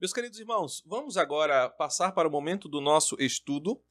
[0.00, 3.82] Meus queridos irmãos, vamos agora passar para o momento do nosso estudo,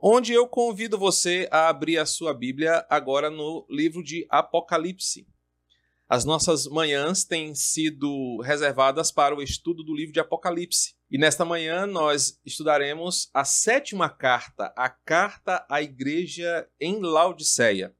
[0.00, 5.24] onde eu convido você a abrir a sua Bíblia agora no livro de Apocalipse.
[6.08, 10.96] As nossas manhãs têm sido reservadas para o estudo do livro de Apocalipse.
[11.08, 17.94] E nesta manhã nós estudaremos a sétima carta, a carta à igreja em Laodiceia.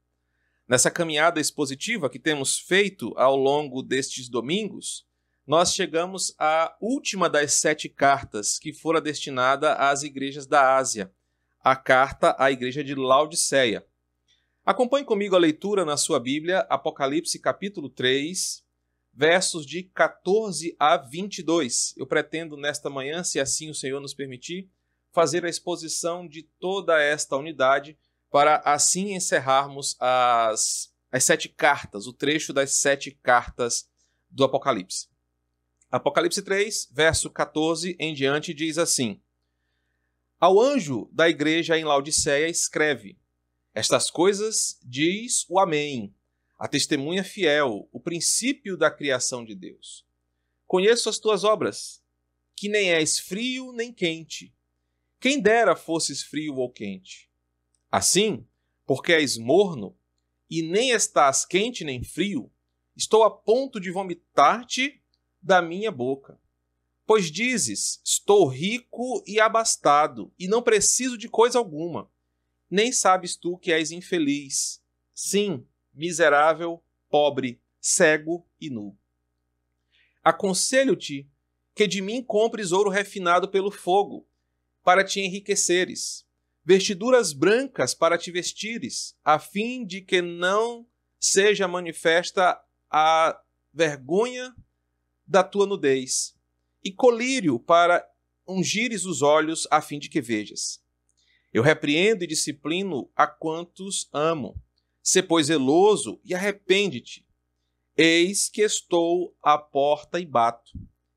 [0.67, 5.07] Nessa caminhada expositiva que temos feito ao longo destes domingos,
[5.45, 11.11] nós chegamos à última das sete cartas que fora destinada às igrejas da Ásia,
[11.59, 13.85] a carta à igreja de Laodiceia.
[14.65, 18.63] Acompanhe comigo a leitura na sua Bíblia, Apocalipse capítulo 3,
[19.13, 21.93] versos de 14 a 22.
[21.97, 24.69] Eu pretendo nesta manhã, se assim o Senhor nos permitir,
[25.11, 27.97] fazer a exposição de toda esta unidade
[28.31, 33.89] para assim encerrarmos as, as sete cartas, o trecho das sete cartas
[34.29, 35.12] do Apocalipse.
[35.93, 39.21] Apocalipse 3, verso 14 em diante, diz assim:
[40.39, 43.15] Ao anjo da igreja em Laodiceia escreve:
[43.75, 46.11] Estas coisas diz o Amém,
[46.57, 50.03] a testemunha fiel, o princípio da criação de Deus.
[50.65, 52.01] Conheço as tuas obras,
[52.55, 54.51] que nem és frio nem quente.
[55.19, 57.29] Quem dera fosses frio ou quente.
[57.91, 58.47] Assim,
[58.83, 59.95] porque és morno,
[60.49, 62.51] e nem estás quente nem frio,
[62.97, 65.02] estou a ponto de vomitar-te
[65.43, 66.39] da minha boca.
[67.05, 72.09] Pois dizes: Estou rico e abastado, e não preciso de coisa alguma.
[72.69, 74.81] Nem sabes tu que és infeliz.
[75.13, 78.97] Sim, miserável, pobre, cego e nu.
[80.23, 81.29] Aconselho-te
[81.75, 84.25] que de mim compres ouro refinado pelo fogo,
[84.83, 86.25] para te enriqueceres,
[86.63, 90.87] vestiduras brancas para te vestires, a fim de que não
[91.19, 93.39] seja manifesta a
[93.73, 94.55] vergonha
[95.25, 96.35] da tua nudez,
[96.83, 98.05] e colírio para
[98.47, 100.81] ungires os olhos a fim de que vejas.
[101.53, 104.59] Eu repreendo e disciplino a quantos amo.
[105.01, 107.25] Se, pois, zeloso e arrepende-te.
[107.95, 110.71] Eis que estou à porta e bato.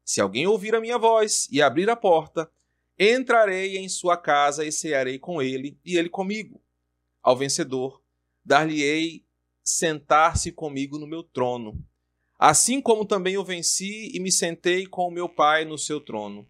[0.05, 2.51] Se alguém ouvir a minha voz e abrir a porta,
[2.99, 6.63] entrarei em sua casa e cearei com ele e ele comigo.
[7.23, 8.03] Ao vencedor,
[8.45, 9.25] dar-lhe-ei
[9.65, 11.83] sentar-se comigo no meu trono,
[12.39, 16.47] Assim como também eu venci e me sentei com o meu Pai no seu trono.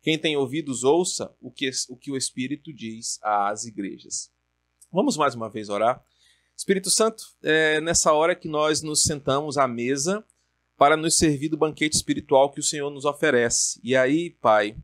[0.00, 4.30] Quem tem ouvidos, ouça o que, o que o Espírito diz às igrejas.
[4.92, 6.00] Vamos mais uma vez orar.
[6.56, 10.24] Espírito Santo, é nessa hora que nós nos sentamos à mesa
[10.76, 13.80] para nos servir do banquete espiritual que o Senhor nos oferece.
[13.82, 14.76] E aí, Pai,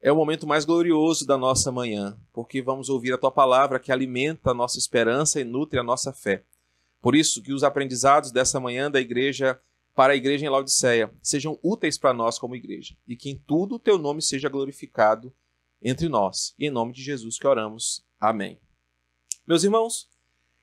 [0.00, 3.90] é o momento mais glorioso da nossa manhã, porque vamos ouvir a tua palavra que
[3.90, 6.44] alimenta a nossa esperança e nutre a nossa fé.
[7.02, 9.60] Por isso, que os aprendizados dessa manhã da igreja
[9.94, 13.74] para a igreja em Laodiceia sejam úteis para nós como igreja e que em tudo
[13.74, 15.32] o teu nome seja glorificado
[15.82, 16.54] entre nós.
[16.58, 18.04] E em nome de Jesus que oramos.
[18.18, 18.60] Amém.
[19.46, 20.08] Meus irmãos,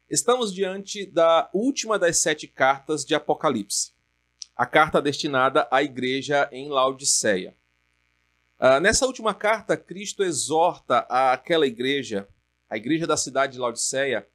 [0.10, 3.92] estamos diante da última das sete cartas de Apocalipse,
[4.56, 7.56] a carta destinada à igreja em Laodiceia.
[8.60, 12.28] Uh, nessa última carta, Cristo exorta aquela igreja,
[12.70, 14.28] a igreja da cidade de Laodiceia,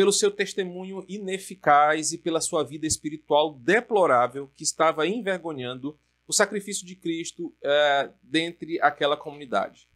[0.00, 5.94] pelo seu testemunho ineficaz e pela sua vida espiritual deplorável que estava envergonhando
[6.26, 9.90] o sacrifício de Cristo é, dentre aquela comunidade.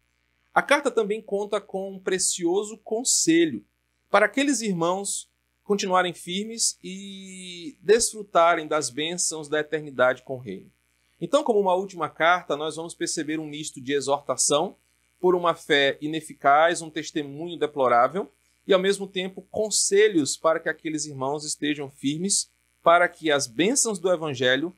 [0.52, 3.64] A carta também conta com um precioso conselho
[4.10, 5.30] para aqueles irmãos
[5.62, 10.70] continuarem firmes e desfrutarem das bênçãos da eternidade com o Reino.
[11.18, 14.76] Então, como uma última carta, nós vamos perceber um misto de exortação
[15.18, 18.30] por uma fé ineficaz, um testemunho deplorável
[18.66, 22.50] e, ao mesmo tempo, conselhos para que aqueles irmãos estejam firmes,
[22.82, 24.74] para que as bênçãos do Evangelho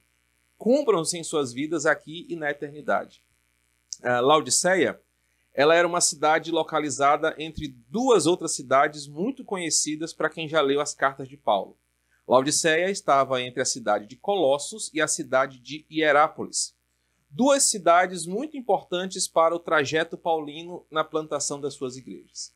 [0.56, 3.22] cumpram-se em suas vidas aqui e na eternidade.
[4.02, 5.00] A Laodiceia
[5.56, 10.82] ela era uma cidade localizada entre duas outras cidades muito conhecidas para quem já leu
[10.82, 11.78] as cartas de Paulo.
[12.28, 16.74] Laodiceia estava entre a cidade de Colossos e a cidade de Hierápolis,
[17.30, 22.55] duas cidades muito importantes para o trajeto paulino na plantação das suas igrejas.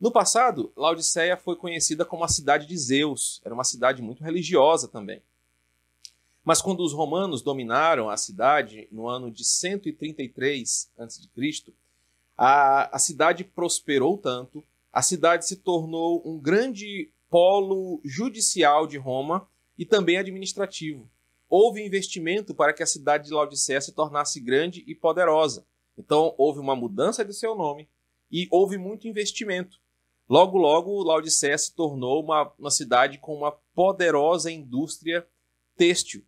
[0.00, 4.86] No passado, Laodiceia foi conhecida como a cidade de Zeus, era uma cidade muito religiosa
[4.86, 5.20] também.
[6.44, 11.74] Mas quando os romanos dominaram a cidade no ano de 133 a.C.,
[12.36, 14.62] a, a cidade prosperou tanto,
[14.92, 21.10] a cidade se tornou um grande polo judicial de Roma e também administrativo.
[21.48, 25.66] Houve investimento para que a cidade de Laodiceia se tornasse grande e poderosa.
[25.98, 27.88] Então, houve uma mudança de seu nome
[28.30, 29.80] e houve muito investimento.
[30.28, 35.26] Logo, logo, Laodiceia se tornou uma, uma cidade com uma poderosa indústria
[35.74, 36.22] têxtil.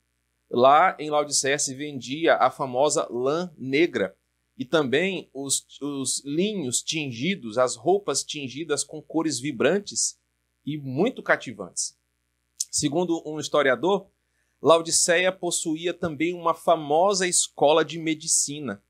[0.51, 4.17] Lá em Laodiceia se vendia a famosa lã negra,
[4.57, 10.19] e também os, os linhos tingidos, as roupas tingidas com cores vibrantes
[10.67, 11.97] e muito cativantes.
[12.71, 14.07] Segundo um historiador,
[14.63, 18.83] Laodiceia possuía também uma famosa escola de medicina,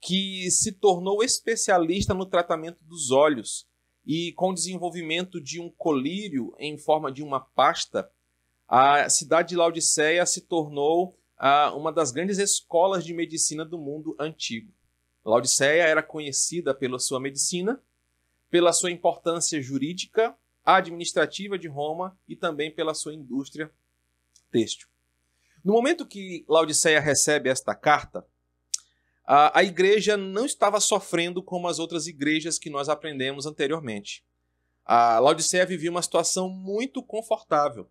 [0.00, 3.68] que se tornou especialista no tratamento dos olhos
[4.04, 8.10] e com o desenvolvimento de um colírio em forma de uma pasta,
[8.66, 11.18] a cidade de Laodiceia se tornou
[11.74, 14.72] uma das grandes escolas de medicina do mundo antigo.
[15.24, 17.82] Laodiceia era conhecida pela sua medicina,
[18.50, 23.70] pela sua importância jurídica, administrativa de Roma e também pela sua indústria
[24.50, 24.88] têxtil.
[25.64, 28.26] No momento que Laodiceia recebe esta carta,
[29.32, 34.24] a, a igreja não estava sofrendo como as outras igrejas que nós aprendemos anteriormente.
[34.84, 37.88] A Laodiceia vivia uma situação muito confortável.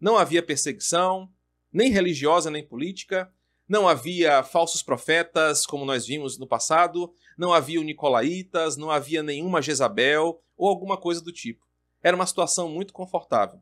[0.00, 1.28] Não havia perseguição,
[1.72, 3.28] nem religiosa nem política,
[3.68, 9.60] não havia falsos profetas, como nós vimos no passado, não havia Nicolaitas, não havia nenhuma
[9.60, 11.66] Jezabel ou alguma coisa do tipo.
[12.00, 13.60] Era uma situação muito confortável.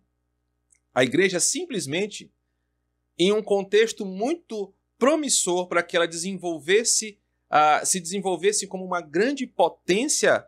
[0.95, 2.31] A igreja simplesmente,
[3.19, 7.19] em um contexto muito promissor para que ela desenvolvesse,
[7.51, 10.47] uh, se desenvolvesse como uma grande potência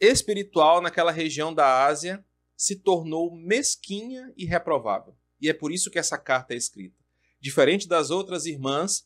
[0.00, 2.24] espiritual naquela região da Ásia,
[2.56, 5.16] se tornou mesquinha e reprovável.
[5.40, 6.96] E é por isso que essa carta é escrita.
[7.40, 9.04] Diferente das outras irmãs,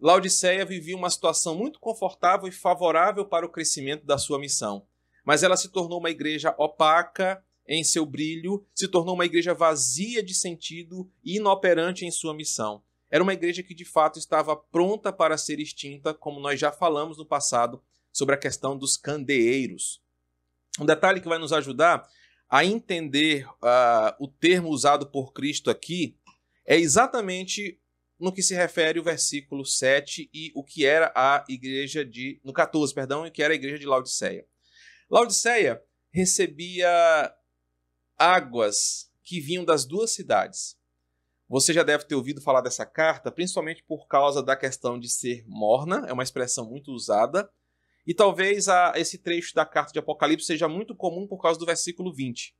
[0.00, 4.84] Laodiceia vivia uma situação muito confortável e favorável para o crescimento da sua missão.
[5.24, 10.20] Mas ela se tornou uma igreja opaca em seu brilho, se tornou uma igreja vazia
[10.20, 12.82] de sentido e inoperante em sua missão.
[13.12, 17.18] Era uma igreja que de fato estava pronta para ser extinta, como nós já falamos
[17.18, 20.02] no passado sobre a questão dos candeeiros.
[20.80, 22.08] Um detalhe que vai nos ajudar
[22.48, 26.16] a entender uh, o termo usado por Cristo aqui
[26.64, 27.78] é exatamente
[28.18, 32.40] no que se refere o versículo 7 e o que era a igreja de.
[32.42, 34.46] No 14, perdão, e o que era a igreja de Laodiceia.
[35.10, 37.34] Laodiceia recebia
[38.16, 40.80] águas que vinham das duas cidades.
[41.52, 45.44] Você já deve ter ouvido falar dessa carta, principalmente por causa da questão de ser
[45.46, 47.46] morna, é uma expressão muito usada.
[48.06, 51.66] E talvez a, esse trecho da carta de Apocalipse seja muito comum por causa do
[51.66, 52.56] versículo 20.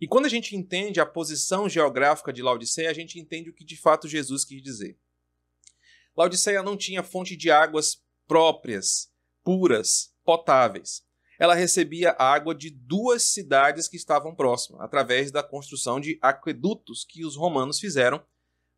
[0.00, 3.64] E quando a gente entende a posição geográfica de Laodiceia, a gente entende o que
[3.64, 4.96] de fato Jesus quis dizer.
[6.16, 9.10] Laodiceia não tinha fonte de águas próprias,
[9.42, 11.04] puras, potáveis.
[11.38, 17.24] Ela recebia água de duas cidades que estavam próximas, através da construção de aquedutos que
[17.24, 18.22] os romanos fizeram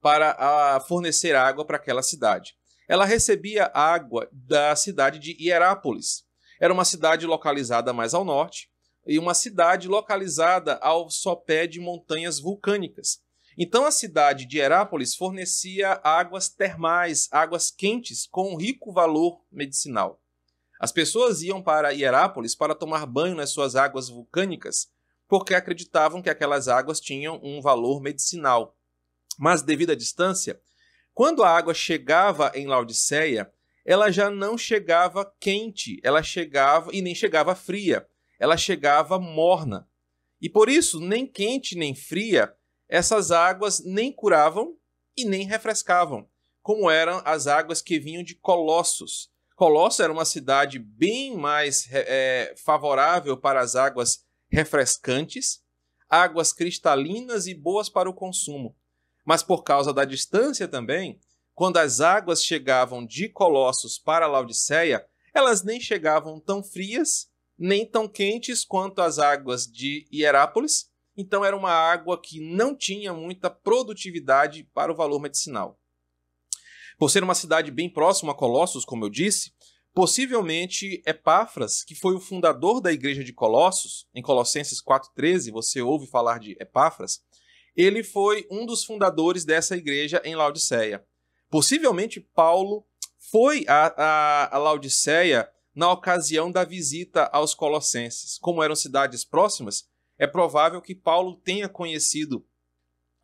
[0.01, 2.55] para fornecer água para aquela cidade.
[2.89, 6.25] Ela recebia água da cidade de Hierápolis.
[6.61, 8.69] Era uma cidade localizada mais ao norte,
[9.07, 13.19] e uma cidade localizada ao sopé de montanhas vulcânicas.
[13.57, 20.21] Então a cidade de Herápolis fornecia águas termais, águas quentes com rico valor medicinal.
[20.81, 24.91] As pessoas iam para Hierápolis para tomar banho nas suas águas vulcânicas,
[25.29, 28.77] porque acreditavam que aquelas águas tinham um valor medicinal.
[29.39, 30.61] Mas devido à distância,
[31.15, 33.53] quando a água chegava em Laodiceia,
[33.85, 38.09] ela já não chegava quente, ela chegava e nem chegava fria
[38.41, 39.87] ela chegava morna.
[40.41, 42.53] E por isso, nem quente nem fria,
[42.89, 44.75] essas águas nem curavam
[45.15, 46.27] e nem refrescavam,
[46.63, 49.30] como eram as águas que vinham de Colossos.
[49.61, 55.63] Colossos era uma cidade bem mais é, favorável para as águas refrescantes,
[56.09, 58.75] águas cristalinas e boas para o consumo.
[59.23, 61.21] Mas por causa da distância também,
[61.55, 68.09] quando as águas chegavam de Colossos para Laodiceia, elas nem chegavam tão frias nem tão
[68.09, 74.65] quentes quanto as águas de Hierápolis, então era uma água que não tinha muita produtividade
[74.73, 75.79] para o valor medicinal.
[77.01, 79.55] Por ser uma cidade bem próxima a Colossos, como eu disse,
[79.95, 86.07] possivelmente Epáfras, que foi o fundador da igreja de Colossos, em Colossenses 4,13, você ouve
[86.07, 87.23] falar de Epáfras,
[87.75, 91.03] ele foi um dos fundadores dessa igreja em Laodiceia.
[91.49, 92.85] Possivelmente Paulo
[93.31, 98.37] foi a, a, a Laodiceia na ocasião da visita aos Colossenses.
[98.39, 99.89] Como eram cidades próximas,
[100.19, 102.47] é provável que Paulo tenha conhecido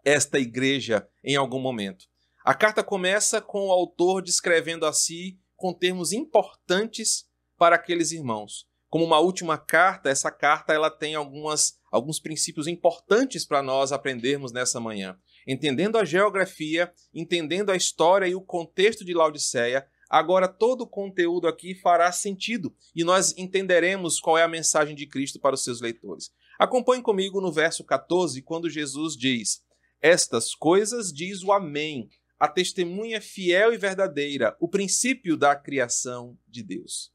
[0.03, 2.07] esta igreja em algum momento.
[2.47, 7.25] A carta começa com o autor descrevendo a si com termos importantes
[7.59, 8.69] para aqueles irmãos.
[8.89, 14.53] Como uma última carta, essa carta ela tem algumas, alguns princípios importantes para nós aprendermos
[14.53, 15.19] nessa manhã.
[15.45, 21.49] Entendendo a geografia, entendendo a história e o contexto de Laodiceia, Agora todo o conteúdo
[21.49, 25.81] aqui fará sentido e nós entenderemos qual é a mensagem de Cristo para os seus
[25.81, 26.31] leitores.
[26.61, 29.65] Acompanhe comigo no verso 14, quando Jesus diz:
[30.01, 36.63] Estas coisas diz o Amém, a testemunha fiel e verdadeira, o princípio da criação de
[36.63, 37.13] Deus.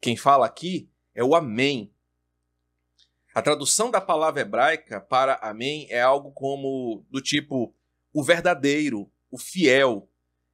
[0.00, 1.92] Quem fala aqui é o Amém.
[3.34, 7.74] A tradução da palavra hebraica para Amém é algo como do tipo
[8.12, 10.08] o verdadeiro, o fiel.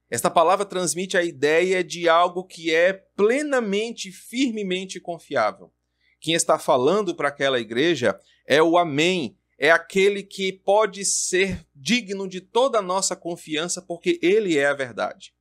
[0.09, 5.73] Esta palavra transmite a ideia de algo que é plenamente, firmemente confiável.
[6.19, 12.27] Quem está falando para aquela igreja é o Amém, é aquele que pode ser digno
[12.27, 15.33] de toda a nossa confiança, porque ele é a verdade.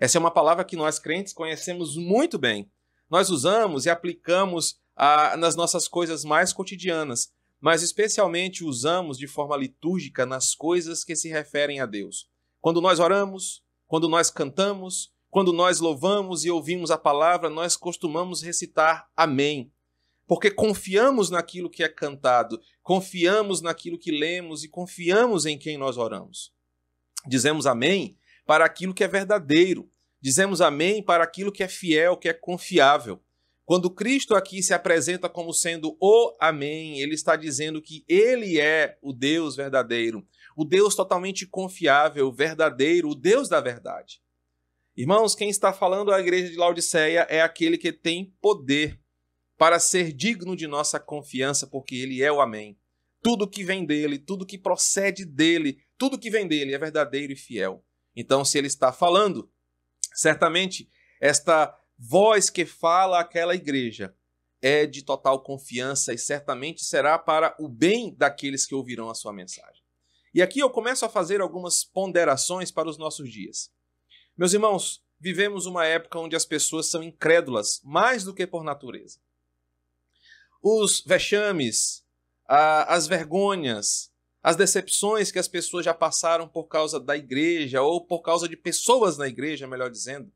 [0.00, 2.70] Essa é uma palavra que nós crentes conhecemos muito bem.
[3.10, 9.56] Nós usamos e aplicamos a, nas nossas coisas mais cotidianas, mas especialmente usamos de forma
[9.56, 12.28] litúrgica nas coisas que se referem a Deus.
[12.60, 18.40] Quando nós oramos, quando nós cantamos, quando nós louvamos e ouvimos a palavra, nós costumamos
[18.40, 19.73] recitar Amém
[20.26, 25.96] porque confiamos naquilo que é cantado, confiamos naquilo que lemos e confiamos em quem nós
[25.96, 26.52] oramos.
[27.26, 29.90] Dizemos amém para aquilo que é verdadeiro,
[30.20, 33.20] dizemos amém para aquilo que é fiel, que é confiável.
[33.64, 38.98] Quando Cristo aqui se apresenta como sendo o Amém, ele está dizendo que ele é
[39.00, 44.20] o Deus verdadeiro, o Deus totalmente confiável, verdadeiro, o Deus da verdade.
[44.94, 49.00] Irmãos, quem está falando à igreja de Laodiceia é aquele que tem poder
[49.56, 52.78] para ser digno de nossa confiança, porque Ele é o Amém.
[53.22, 57.36] Tudo que vem dele, tudo que procede dele, tudo que vem dele é verdadeiro e
[57.36, 57.82] fiel.
[58.14, 59.50] Então, se ele está falando,
[60.12, 64.14] certamente esta voz que fala àquela igreja
[64.60, 69.32] é de total confiança e certamente será para o bem daqueles que ouvirão a sua
[69.32, 69.82] mensagem.
[70.34, 73.70] E aqui eu começo a fazer algumas ponderações para os nossos dias.
[74.36, 79.18] Meus irmãos, vivemos uma época onde as pessoas são incrédulas mais do que por natureza
[80.66, 82.02] os vexames,
[82.48, 84.10] a, as vergonhas,
[84.42, 88.56] as decepções que as pessoas já passaram por causa da igreja ou por causa de
[88.56, 90.32] pessoas na igreja, melhor dizendo,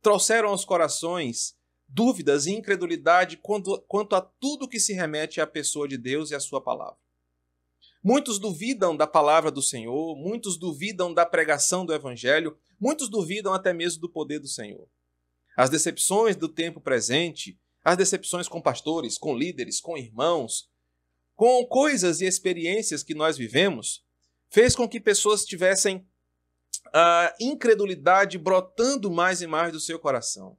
[0.00, 1.54] trouxeram aos corações
[1.86, 6.34] dúvidas e incredulidade quanto, quanto a tudo que se remete à pessoa de Deus e
[6.34, 6.96] à sua palavra.
[8.02, 13.74] Muitos duvidam da palavra do Senhor, muitos duvidam da pregação do Evangelho, muitos duvidam até
[13.74, 14.88] mesmo do poder do Senhor.
[15.54, 20.68] As decepções do tempo presente as decepções com pastores, com líderes, com irmãos,
[21.34, 24.04] com coisas e experiências que nós vivemos,
[24.50, 26.06] fez com que pessoas tivessem
[26.92, 30.56] a incredulidade brotando mais e mais do seu coração.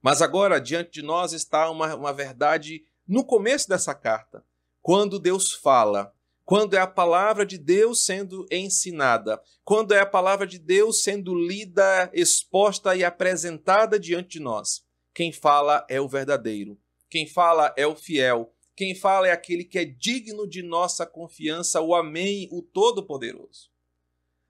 [0.00, 4.44] Mas agora, diante de nós, está uma, uma verdade no começo dessa carta,
[4.80, 10.46] quando Deus fala, quando é a palavra de Deus sendo ensinada, quando é a palavra
[10.46, 14.84] de Deus sendo lida, exposta e apresentada diante de nós.
[15.14, 16.76] Quem fala é o verdadeiro.
[17.08, 18.52] Quem fala é o fiel.
[18.74, 23.70] Quem fala é aquele que é digno de nossa confiança, o Amém, o Todo-Poderoso.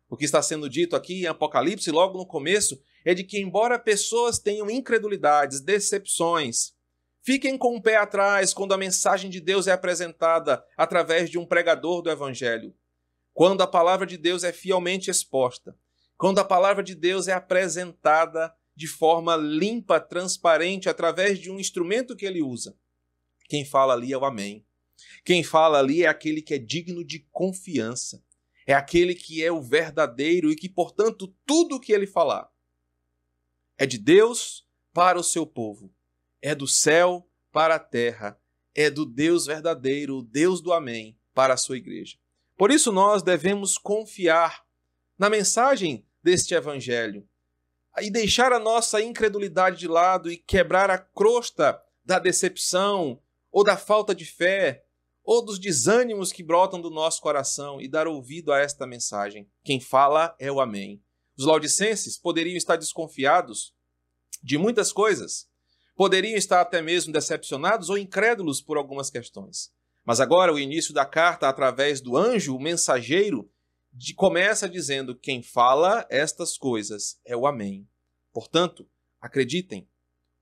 [0.09, 3.79] O que está sendo dito aqui em Apocalipse, logo no começo, é de que, embora
[3.79, 6.73] pessoas tenham incredulidades, decepções,
[7.23, 11.45] fiquem com o pé atrás quando a mensagem de Deus é apresentada através de um
[11.45, 12.75] pregador do Evangelho.
[13.35, 15.77] Quando a palavra de Deus é fielmente exposta,
[16.17, 22.17] quando a palavra de Deus é apresentada de forma limpa, transparente, através de um instrumento
[22.17, 22.77] que ele usa.
[23.49, 24.65] Quem fala ali é o Amém.
[25.25, 28.23] Quem fala ali é aquele que é digno de confiança.
[28.67, 32.51] É aquele que é o verdadeiro e que, portanto, tudo o que ele falar
[33.77, 35.93] é de Deus para o seu povo,
[36.41, 38.41] é do céu para a terra,
[38.75, 42.17] é do Deus verdadeiro, o Deus do Amém, para a sua igreja.
[42.57, 44.65] Por isso nós devemos confiar
[45.19, 47.29] na mensagem deste evangelho,
[48.01, 53.21] e deixar a nossa incredulidade de lado e quebrar a crosta da decepção
[53.51, 54.85] ou da falta de fé
[55.25, 59.49] ou dos desânimos que brotam do nosso coração e dar ouvido a esta mensagem.
[59.63, 61.03] Quem fala é o Amém.
[61.37, 63.73] Os laudicenses poderiam estar desconfiados
[64.43, 65.49] de muitas coisas,
[65.97, 69.73] poderiam estar até mesmo decepcionados ou incrédulos por algumas questões.
[70.05, 73.51] Mas agora o início da carta através do anjo, o mensageiro,
[73.95, 77.89] de, começa dizendo: quem fala estas coisas é o Amém.
[78.33, 78.89] Portanto,
[79.21, 79.89] acreditem,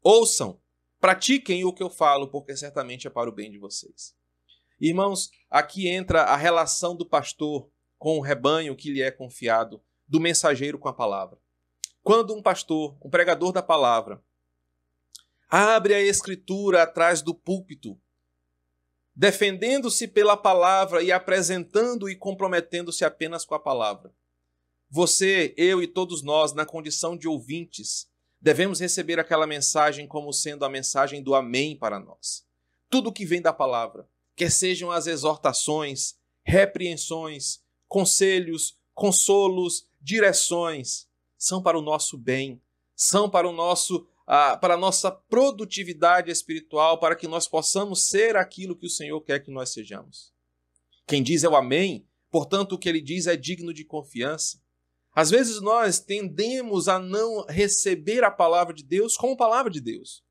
[0.02, 0.60] ouçam,
[0.98, 4.16] pratiquem o que eu falo, porque certamente é para o bem de vocês.
[4.80, 10.18] Irmãos, aqui entra a relação do pastor com o rebanho que lhe é confiado, do
[10.18, 11.38] mensageiro com a palavra.
[12.02, 14.20] Quando um pastor, um pregador da palavra,
[15.48, 18.00] abre a escritura atrás do púlpito
[19.14, 24.12] defendendo-se pela palavra e apresentando e comprometendo-se apenas com a palavra.
[24.90, 28.08] Você, eu e todos nós, na condição de ouvintes,
[28.40, 32.44] devemos receber aquela mensagem como sendo a mensagem do Amém para nós.
[32.90, 41.06] Tudo que vem da palavra, quer sejam as exortações, repreensões, conselhos, consolos, direções,
[41.38, 42.60] são para o nosso bem,
[42.94, 44.06] são para o nosso
[44.60, 49.40] para a nossa produtividade espiritual, para que nós possamos ser aquilo que o Senhor quer
[49.40, 50.32] que nós sejamos.
[51.06, 54.58] Quem diz é o Amém, portanto, o que ele diz é digno de confiança.
[55.14, 60.24] Às vezes nós tendemos a não receber a palavra de Deus como palavra de Deus.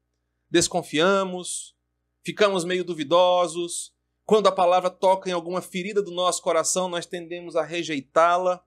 [0.49, 1.75] Desconfiamos,
[2.23, 3.93] ficamos meio duvidosos.
[4.25, 8.65] Quando a palavra toca em alguma ferida do nosso coração, nós tendemos a rejeitá-la.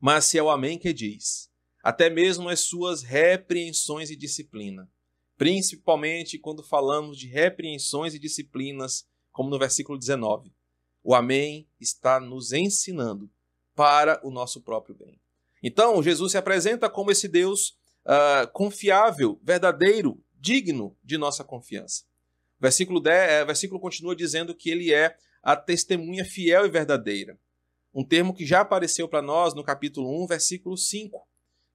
[0.00, 1.47] Mas se é o Amém que diz,
[1.88, 4.86] até mesmo as suas repreensões e disciplina,
[5.38, 10.52] principalmente quando falamos de repreensões e disciplinas, como no versículo 19,
[11.02, 13.30] o Amém está nos ensinando
[13.74, 15.18] para o nosso próprio bem.
[15.62, 17.70] Então, Jesus se apresenta como esse Deus
[18.04, 22.04] uh, confiável, verdadeiro, digno de nossa confiança.
[22.58, 26.68] O versículo, 10, é, o versículo continua dizendo que ele é a testemunha fiel e
[26.68, 27.40] verdadeira.
[27.94, 31.27] Um termo que já apareceu para nós no capítulo 1, versículo 5,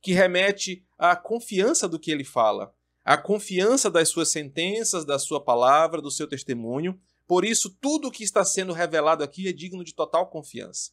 [0.03, 5.41] que remete à confiança do que ele fala, à confiança das suas sentenças, da sua
[5.41, 6.99] palavra, do seu testemunho.
[7.25, 10.91] Por isso, tudo o que está sendo revelado aqui é digno de total confiança.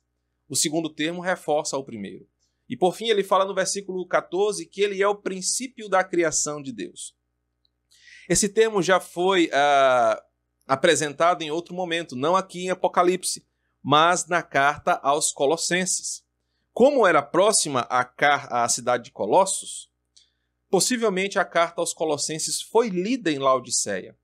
[0.48, 2.26] O segundo termo reforça o primeiro.
[2.68, 6.62] E por fim, ele fala no versículo 14 que ele é o princípio da criação
[6.62, 7.16] de Deus.
[8.28, 10.22] Esse termo já foi uh,
[10.68, 13.44] apresentado em outro momento, não aqui em Apocalipse,
[13.82, 16.22] mas na carta aos Colossenses.
[16.72, 18.08] Como era próxima à,
[18.64, 19.90] à cidade de Colossos,
[20.70, 24.16] possivelmente a carta aos Colossenses foi lida em Laodiceia.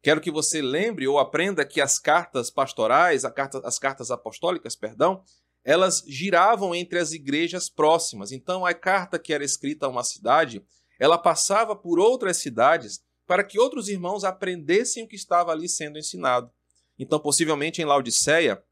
[0.00, 5.22] Quero que você lembre ou aprenda que as cartas pastorais, carta, as cartas apostólicas, perdão,
[5.64, 8.30] elas giravam entre as igrejas próximas.
[8.30, 10.62] Então, a carta que era escrita a uma cidade,
[11.00, 15.98] ela passava por outras cidades para que outros irmãos aprendessem o que estava ali sendo
[15.98, 16.50] ensinado.
[16.98, 18.62] Então, possivelmente em Laodiceia,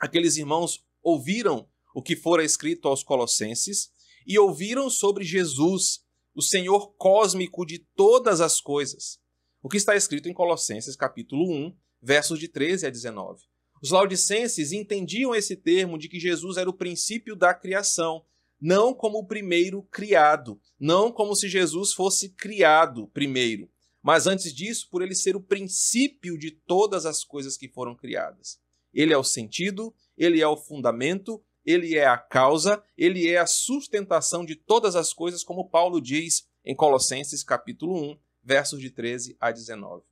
[0.00, 3.90] aqueles irmãos ouviram o que fora escrito aos Colossenses
[4.26, 9.18] e ouviram sobre Jesus, o Senhor cósmico de todas as coisas.
[9.62, 13.44] O que está escrito em Colossenses capítulo 1, versos de 13 a 19.
[13.82, 18.22] Os laudicenses entendiam esse termo de que Jesus era o princípio da criação,
[18.60, 23.70] não como o primeiro criado, não como se Jesus fosse criado primeiro,
[24.02, 28.60] mas antes disso, por ele ser o princípio de todas as coisas que foram criadas.
[28.92, 33.46] Ele é o sentido, ele é o fundamento, ele é a causa, ele é a
[33.46, 39.36] sustentação de todas as coisas, como Paulo diz em Colossenses capítulo 1, versos de 13
[39.40, 40.04] a 19.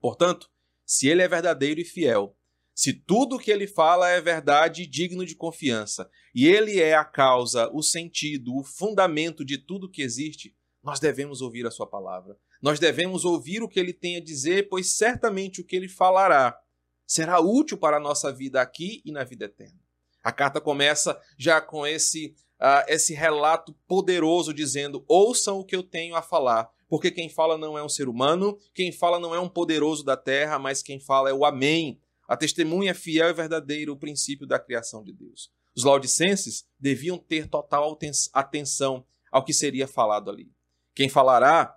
[0.00, 0.50] Portanto,
[0.84, 2.36] se ele é verdadeiro e fiel,
[2.74, 6.94] se tudo o que ele fala é verdade e digno de confiança, e ele é
[6.94, 11.86] a causa, o sentido, o fundamento de tudo que existe, nós devemos ouvir a sua
[11.86, 12.36] palavra.
[12.60, 16.58] Nós devemos ouvir o que ele tem a dizer, pois certamente o que ele falará
[17.06, 19.81] será útil para a nossa vida aqui e na vida eterna.
[20.22, 25.82] A carta começa já com esse, uh, esse relato poderoso dizendo: ouçam o que eu
[25.82, 29.40] tenho a falar, porque quem fala não é um ser humano, quem fala não é
[29.40, 33.92] um poderoso da terra, mas quem fala é o Amém, a testemunha fiel e verdadeira,
[33.92, 35.50] o princípio da criação de Deus.
[35.74, 37.98] Os laudicenses deviam ter total
[38.32, 40.52] atenção ao que seria falado ali.
[40.94, 41.74] Quem falará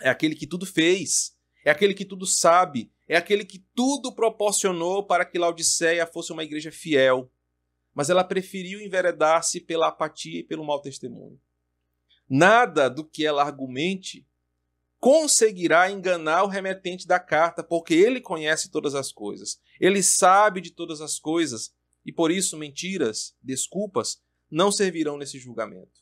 [0.00, 5.06] é aquele que tudo fez, é aquele que tudo sabe, é aquele que tudo proporcionou
[5.06, 7.30] para que Laodiceia fosse uma igreja fiel.
[7.94, 11.40] Mas ela preferiu enveredar-se pela apatia e pelo mau testemunho.
[12.28, 14.26] Nada do que ela argumente
[15.02, 20.70] conseguirá enganar o remetente da carta, porque ele conhece todas as coisas, ele sabe de
[20.70, 21.74] todas as coisas,
[22.06, 26.00] e por isso mentiras, desculpas, não servirão nesse julgamento.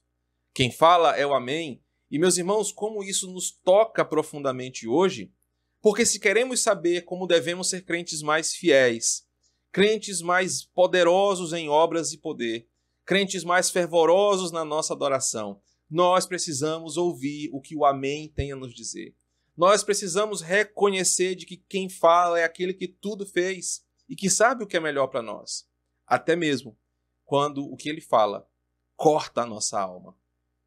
[0.52, 5.32] Quem fala é o Amém, e meus irmãos, como isso nos toca profundamente hoje,
[5.80, 9.26] porque se queremos saber como devemos ser crentes mais fiéis,
[9.72, 12.68] crentes mais poderosos em obras e poder,
[13.04, 18.56] crentes mais fervorosos na nossa adoração, nós precisamos ouvir o que o Amém tem a
[18.56, 19.14] nos dizer.
[19.56, 24.64] Nós precisamos reconhecer de que quem fala é aquele que tudo fez e que sabe
[24.64, 25.68] o que é melhor para nós,
[26.06, 26.76] até mesmo
[27.24, 28.48] quando o que ele fala
[28.96, 30.16] corta a nossa alma,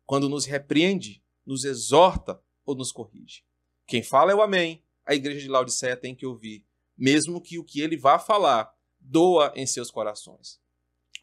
[0.05, 3.43] quando nos repreende, nos exorta ou nos corrige.
[3.85, 4.83] Quem fala é o Amém.
[5.05, 6.65] A igreja de Laodiceia tem que ouvir,
[6.97, 10.59] mesmo que o que ele vá falar doa em seus corações.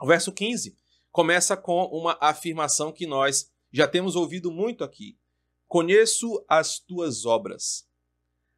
[0.01, 0.77] O verso 15
[1.11, 5.19] começa com uma afirmação que nós já temos ouvido muito aqui.
[5.67, 7.87] Conheço as tuas obras.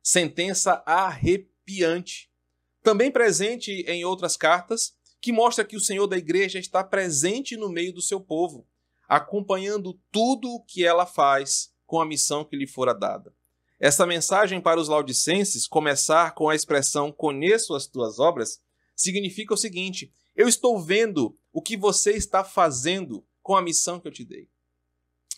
[0.02, 2.30] Sentença arrepiante.
[2.82, 7.68] Também presente em outras cartas, que mostra que o Senhor da igreja está presente no
[7.68, 8.66] meio do seu povo,
[9.08, 13.32] acompanhando tudo o que ela faz com a missão que lhe fora dada.
[13.78, 18.60] Essa mensagem para os laudicenses, começar com a expressão conheço as tuas obras,
[18.94, 24.08] significa o seguinte: eu estou vendo o que você está fazendo com a missão que
[24.08, 24.48] eu te dei.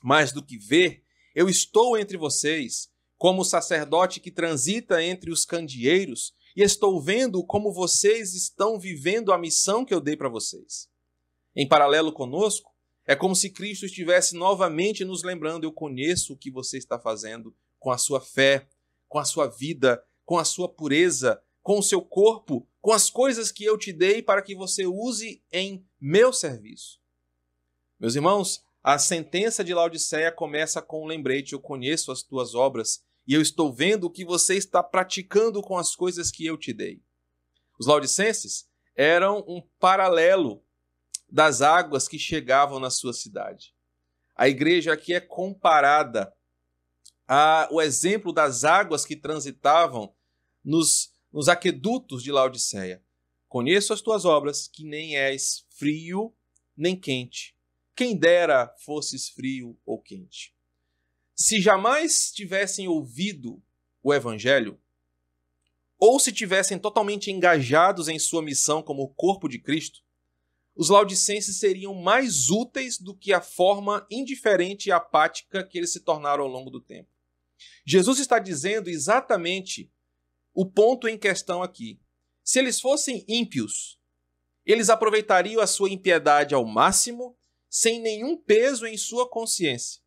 [0.03, 1.03] Mais do que ver,
[1.35, 7.45] eu estou entre vocês, como o sacerdote que transita entre os candeeiros, e estou vendo
[7.45, 10.89] como vocês estão vivendo a missão que eu dei para vocês.
[11.57, 12.73] Em paralelo conosco,
[13.07, 17.55] é como se Cristo estivesse novamente nos lembrando: eu conheço o que você está fazendo
[17.79, 18.69] com a sua fé,
[19.09, 23.51] com a sua vida, com a sua pureza, com o seu corpo, com as coisas
[23.51, 27.01] que eu te dei para que você use em meu serviço.
[27.99, 33.03] Meus irmãos, a sentença de Laodiceia começa com um lembrete: eu conheço as tuas obras
[33.27, 36.75] e eu estou vendo o que você está praticando com as coisas que eu te
[36.75, 37.01] dei.
[37.81, 40.63] Os laodicenses eram um paralelo
[41.27, 43.75] das águas que chegavam na sua cidade.
[44.37, 46.35] A igreja aqui é comparada
[47.27, 50.15] ao exemplo das águas que transitavam
[50.63, 53.03] nos, nos aquedutos de Laodiceia.
[53.49, 56.33] Conheço as tuas obras, que nem és frio
[56.77, 57.57] nem quente.
[57.97, 60.55] Quem dera fosses frio ou quente.
[61.35, 63.61] Se jamais tivessem ouvido
[64.01, 64.81] o Evangelho,
[65.99, 70.03] ou se tivessem totalmente engajados em sua missão como corpo de Cristo,
[70.77, 76.01] os laudicenses seriam mais úteis do que a forma indiferente e apática que eles se
[76.01, 77.09] tornaram ao longo do tempo.
[77.85, 79.91] Jesus está dizendo exatamente
[80.55, 82.01] o ponto em questão aqui.
[82.43, 83.99] Se eles fossem ímpios,
[84.65, 87.37] eles aproveitariam a sua impiedade ao máximo,
[87.69, 90.01] sem nenhum peso em sua consciência.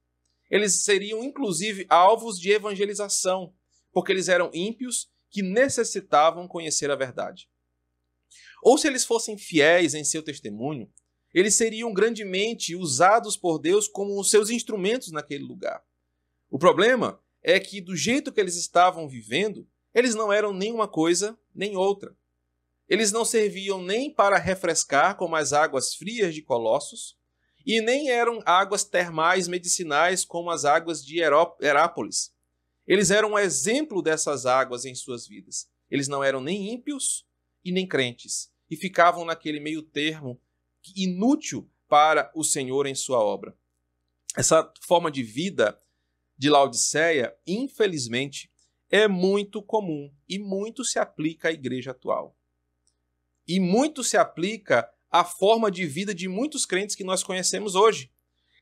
[0.50, 3.54] Eles seriam, inclusive, alvos de evangelização,
[3.92, 7.50] porque eles eram ímpios que necessitavam conhecer a verdade.
[8.64, 10.90] Ou se eles fossem fiéis em seu testemunho,
[11.34, 15.84] eles seriam grandemente usados por Deus como os seus instrumentos naquele lugar.
[16.50, 20.88] O problema é que, do jeito que eles estavam vivendo, eles não eram nem uma
[20.88, 22.16] coisa nem outra.
[22.88, 27.18] Eles não serviam nem para refrescar como as águas frias de Colossos,
[27.66, 32.32] e nem eram águas termais medicinais como as águas de Herápolis.
[32.86, 35.68] Eles eram um exemplo dessas águas em suas vidas.
[35.90, 37.26] Eles não eram nem ímpios
[37.66, 40.40] e nem crentes, e ficavam naquele meio termo
[40.96, 43.58] inútil para o Senhor em sua obra.
[44.36, 45.82] Essa forma de vida
[46.38, 48.52] de Laodiceia, infelizmente,
[48.90, 52.36] é muito comum e muito se aplica à igreja atual.
[53.48, 58.12] E muito se aplica à forma de vida de muitos crentes que nós conhecemos hoje.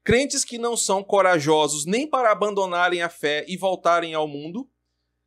[0.03, 4.69] Crentes que não são corajosos nem para abandonarem a fé e voltarem ao mundo,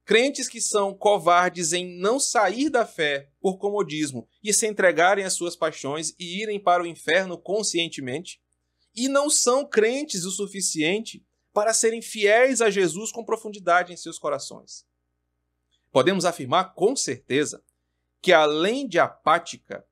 [0.09, 5.35] Crentes que são covardes em não sair da fé por comodismo e se entregarem às
[5.35, 8.41] suas paixões e irem para o inferno conscientemente,
[8.97, 14.19] e não são crentes o suficiente para serem fiéis a Jesus com profundidade em seus
[14.19, 14.88] corações.
[15.99, 17.61] Podemos afirmar com certeza
[18.23, 19.85] que, além de apática,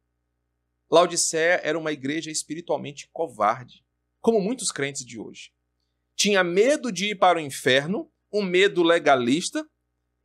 [0.88, 3.84] Laodiceia era uma igreja espiritualmente covarde,
[4.20, 5.50] como muitos crentes de hoje.
[6.14, 9.68] Tinha medo de ir para o inferno, um medo legalista,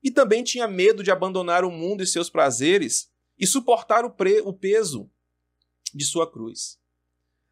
[0.03, 4.15] e também tinha medo de abandonar o mundo e seus prazeres e suportar o,
[4.45, 5.09] o peso
[5.91, 6.79] de sua cruz.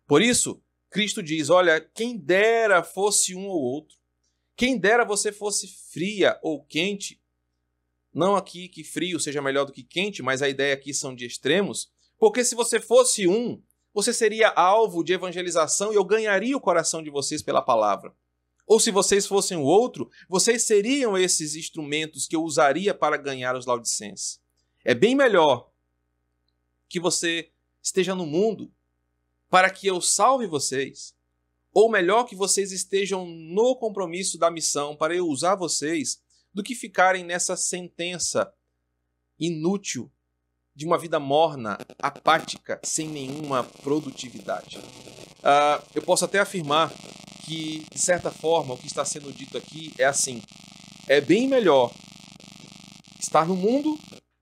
[0.05, 0.61] Por isso,
[0.91, 3.97] Cristo diz: Olha, quem dera fosse um ou outro,
[4.55, 7.18] quem dera você fosse fria ou quente.
[8.13, 11.25] Não aqui que frio seja melhor do que quente, mas a ideia aqui são de
[11.25, 13.61] extremos, porque se você fosse um,
[13.93, 18.13] você seria alvo de evangelização e eu ganharia o coração de vocês pela palavra.
[18.65, 23.55] Ou se vocês fossem o outro, vocês seriam esses instrumentos que eu usaria para ganhar
[23.55, 24.39] os laudicenses.
[24.85, 25.71] É bem melhor
[26.87, 27.49] que você
[27.81, 28.71] esteja no mundo
[29.49, 31.15] para que eu salve vocês,
[31.73, 36.21] ou melhor que vocês estejam no compromisso da missão para eu usar vocês,
[36.53, 38.51] do que ficarem nessa sentença
[39.39, 40.12] inútil
[40.75, 44.77] de uma vida morna, apática, sem nenhuma produtividade.
[44.77, 46.91] Uh, eu posso até afirmar
[47.45, 50.41] que, de certa forma, o que está sendo dito aqui é assim:
[51.07, 51.93] é bem melhor
[53.19, 53.97] estar no mundo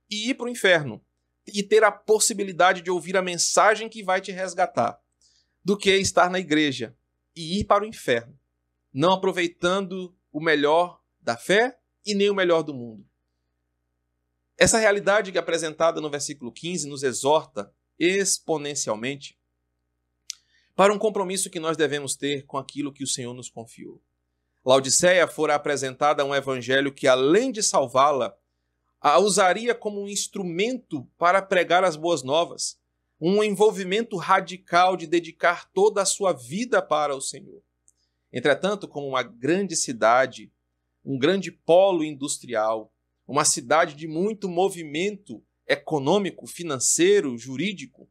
[0.10, 1.02] e ir para o inferno
[1.48, 5.00] e ter a possibilidade de ouvir a mensagem que vai te resgatar,
[5.63, 6.96] do que estar na igreja
[7.36, 8.38] e ir para o inferno,
[8.93, 13.06] não aproveitando o melhor da fé e nem o melhor do mundo.
[14.58, 19.38] Essa realidade que é apresentada no versículo 15 nos exorta exponencialmente
[20.76, 24.02] para um compromisso que nós devemos ter com aquilo que o Senhor nos confiou.
[24.63, 28.36] Laodiceia fora apresentada um evangelho que, além de salvá-la,
[29.00, 32.80] a usaria como um instrumento para pregar as boas novas,
[33.20, 37.62] um envolvimento radical de dedicar toda a sua vida para o Senhor.
[38.32, 40.52] Entretanto, como uma grande cidade,
[41.08, 42.93] um grande polo industrial,
[43.26, 48.10] uma cidade de muito movimento econômico, financeiro, jurídico,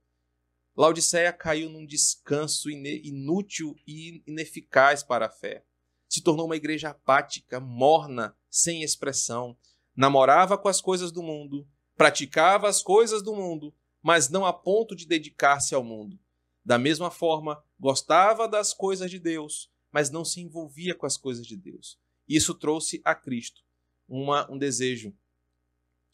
[0.76, 5.64] Laodiceia caiu num descanso inútil e ineficaz para a fé.
[6.06, 9.56] Se tornou uma igreja apática, morna, sem expressão.
[9.96, 14.94] Namorava com as coisas do mundo, praticava as coisas do mundo, mas não a ponto
[14.94, 16.18] de dedicar-se ao mundo.
[16.62, 21.46] Da mesma forma, gostava das coisas de Deus, mas não se envolvia com as coisas
[21.46, 21.98] de Deus.
[22.28, 23.62] Isso trouxe a Cristo
[24.08, 25.14] uma, um desejo.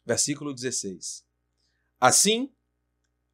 [0.04, 1.24] Versículo 16.
[2.00, 2.52] Assim,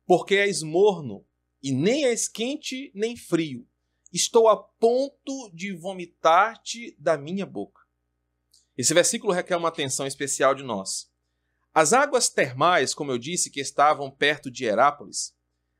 [0.06, 1.24] porque és morno,
[1.62, 3.66] e nem és quente nem frio,
[4.12, 7.82] estou a ponto de vomitar-te da minha boca.
[8.76, 11.10] Esse versículo requer uma atenção especial de nós.
[11.74, 15.34] As águas termais, como eu disse, que estavam perto de Herápolis,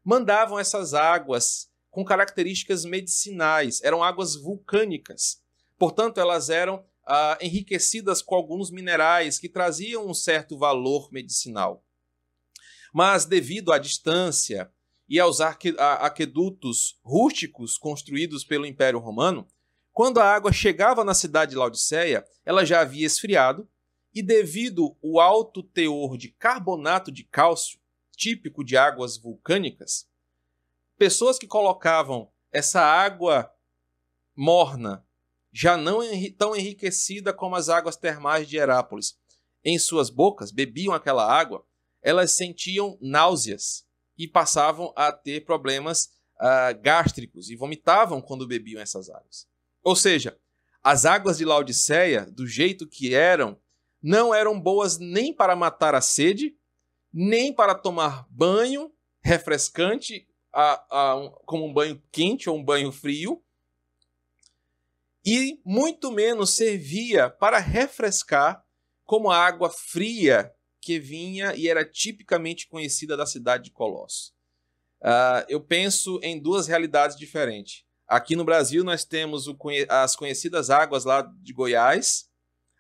[0.05, 5.43] mandavam essas águas com características medicinais, eram águas vulcânicas.
[5.79, 11.85] Portanto, elas eram ah, enriquecidas com alguns minerais que traziam um certo valor medicinal.
[12.93, 14.71] Mas, devido à distância
[15.09, 19.47] e aos aquedutos rústicos construídos pelo Império Romano,
[19.93, 23.69] quando a água chegava na cidade de Laodiceia, ela já havia esfriado,
[24.15, 27.79] e devido ao alto teor de carbonato de cálcio,
[28.17, 30.09] típico de águas vulcânicas,
[30.97, 33.53] pessoas que colocavam essa água
[34.35, 35.07] morna
[35.53, 36.01] já não
[36.37, 39.17] tão enriquecida como as águas termais de Herápolis.
[39.65, 41.65] Em suas bocas, bebiam aquela água,
[42.03, 43.85] elas sentiam náuseas
[44.17, 49.47] e passavam a ter problemas uh, gástricos e vomitavam quando bebiam essas águas.
[49.83, 50.39] Ou seja,
[50.83, 53.61] as águas de Laodiceia, do jeito que eram,
[54.03, 56.57] não eram boas nem para matar a sede,
[57.13, 63.43] nem para tomar banho refrescante, a, a, como um banho quente ou um banho frio,
[65.31, 68.65] e muito menos servia para refrescar
[69.05, 74.33] como a água fria que vinha e era tipicamente conhecida da cidade de Colossos.
[75.03, 77.85] Uh, eu penso em duas realidades diferentes.
[78.07, 79.45] Aqui no Brasil nós temos
[79.91, 82.31] as conhecidas águas lá de Goiás,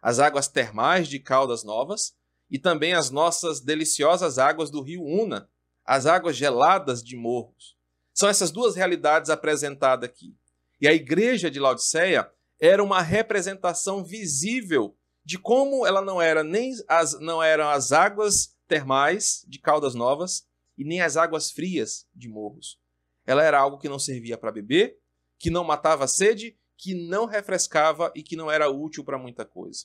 [0.00, 2.14] as águas termais de Caldas Novas
[2.50, 5.50] e também as nossas deliciosas águas do Rio Una,
[5.84, 7.76] as águas geladas de Morros.
[8.14, 10.34] São essas duas realidades apresentadas aqui.
[10.80, 16.72] E a igreja de Laodiceia era uma representação visível de como ela não era nem
[16.88, 22.28] as não eram as águas termais de Caldas Novas e nem as águas frias de
[22.28, 22.78] Morros.
[23.26, 24.98] Ela era algo que não servia para beber,
[25.38, 29.44] que não matava a sede, que não refrescava e que não era útil para muita
[29.44, 29.84] coisa.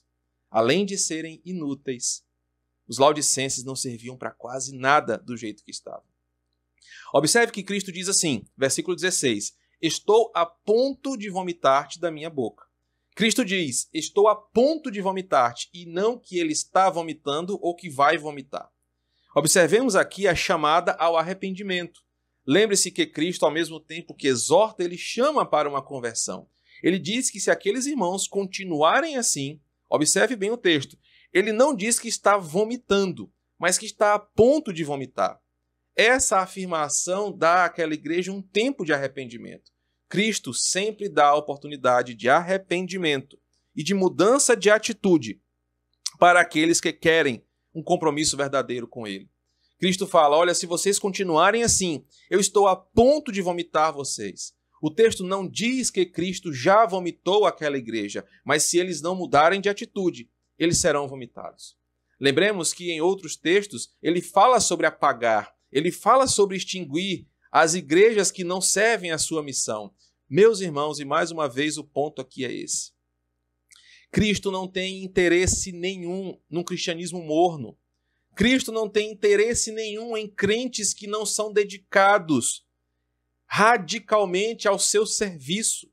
[0.50, 2.24] Além de serem inúteis,
[2.88, 6.06] os laudicenses não serviam para quase nada do jeito que estavam.
[7.14, 12.64] Observe que Cristo diz assim, versículo 16: Estou a ponto de vomitar-te da minha boca.
[13.14, 17.90] Cristo diz: Estou a ponto de vomitar-te, e não que ele está vomitando ou que
[17.90, 18.72] vai vomitar.
[19.36, 22.00] Observemos aqui a chamada ao arrependimento.
[22.48, 26.48] Lembre-se que Cristo, ao mesmo tempo que exorta, ele chama para uma conversão.
[26.82, 30.98] Ele diz que se aqueles irmãos continuarem assim, observe bem o texto,
[31.34, 35.42] ele não diz que está vomitando, mas que está a ponto de vomitar.
[35.94, 39.73] Essa afirmação dá àquela igreja um tempo de arrependimento.
[40.14, 43.36] Cristo sempre dá a oportunidade de arrependimento
[43.76, 45.42] e de mudança de atitude
[46.20, 49.28] para aqueles que querem um compromisso verdadeiro com Ele.
[49.80, 54.54] Cristo fala: Olha, se vocês continuarem assim, eu estou a ponto de vomitar vocês.
[54.80, 59.60] O texto não diz que Cristo já vomitou aquela igreja, mas se eles não mudarem
[59.60, 61.76] de atitude, eles serão vomitados.
[62.20, 68.32] Lembremos que em outros textos ele fala sobre apagar, ele fala sobre extinguir as igrejas
[68.32, 69.92] que não servem a sua missão.
[70.36, 72.92] Meus irmãos, e mais uma vez o ponto aqui é esse.
[74.12, 77.78] Cristo não tem interesse nenhum num cristianismo morno.
[78.36, 82.66] Cristo não tem interesse nenhum em crentes que não são dedicados
[83.46, 85.88] radicalmente ao seu serviço.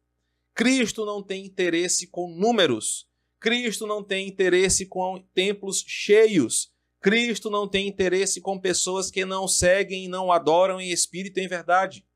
[0.55, 3.07] Cristo não tem interesse com números.
[3.39, 6.73] Cristo não tem interesse com templos cheios.
[6.99, 11.45] Cristo não tem interesse com pessoas que não seguem e não adoram em espírito e
[11.45, 12.07] em verdade.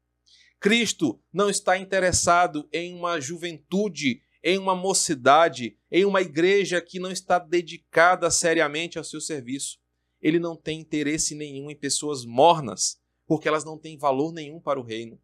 [0.64, 7.11] Cristo não está interessado em uma juventude, em uma mocidade, em uma igreja que não
[7.11, 9.79] está dedicada seriamente ao seu serviço.
[10.22, 14.81] Ele não tem interesse nenhum em pessoas mornas, porque elas não têm valor nenhum para
[14.81, 15.20] o reino.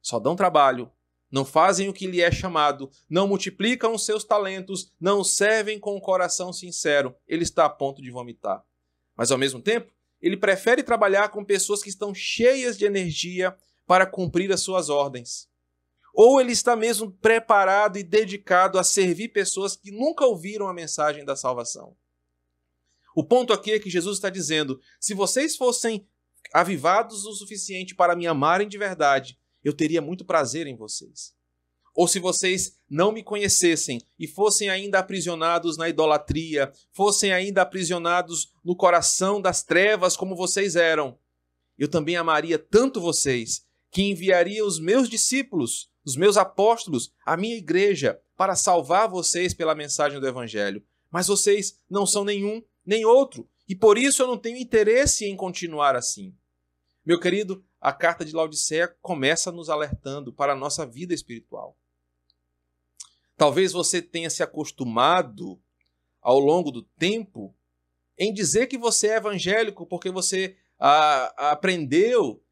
[0.00, 0.88] Só dão trabalho,
[1.28, 5.96] não fazem o que lhe é chamado, não multiplicam os seus talentos, não servem com
[5.96, 7.16] o coração sincero.
[7.26, 8.64] Ele está a ponto de vomitar.
[9.16, 14.06] Mas ao mesmo tempo, ele prefere trabalhar com pessoas que estão cheias de energia para
[14.06, 15.48] cumprir as suas ordens.
[16.14, 21.24] Ou ele está mesmo preparado e dedicado a servir pessoas que nunca ouviram a mensagem
[21.24, 21.96] da salvação.
[23.14, 26.06] O ponto aqui é que Jesus está dizendo: se vocês fossem
[26.52, 31.34] avivados o suficiente para me amarem de verdade, eu teria muito prazer em vocês.
[31.94, 38.54] Ou se vocês não me conhecessem e fossem ainda aprisionados na idolatria, fossem ainda aprisionados
[38.64, 41.18] no coração das trevas como vocês eram,
[41.78, 47.54] eu também amaria tanto vocês que enviaria os meus discípulos, os meus apóstolos, a minha
[47.54, 50.82] igreja, para salvar vocês pela mensagem do Evangelho.
[51.10, 55.36] Mas vocês não são nenhum nem outro, e por isso eu não tenho interesse em
[55.36, 56.34] continuar assim.
[57.04, 61.76] Meu querido, a carta de Laodiceia começa nos alertando para a nossa vida espiritual.
[63.36, 65.60] Talvez você tenha se acostumado
[66.20, 67.54] ao longo do tempo
[68.16, 72.42] em dizer que você é evangélico porque você ah, aprendeu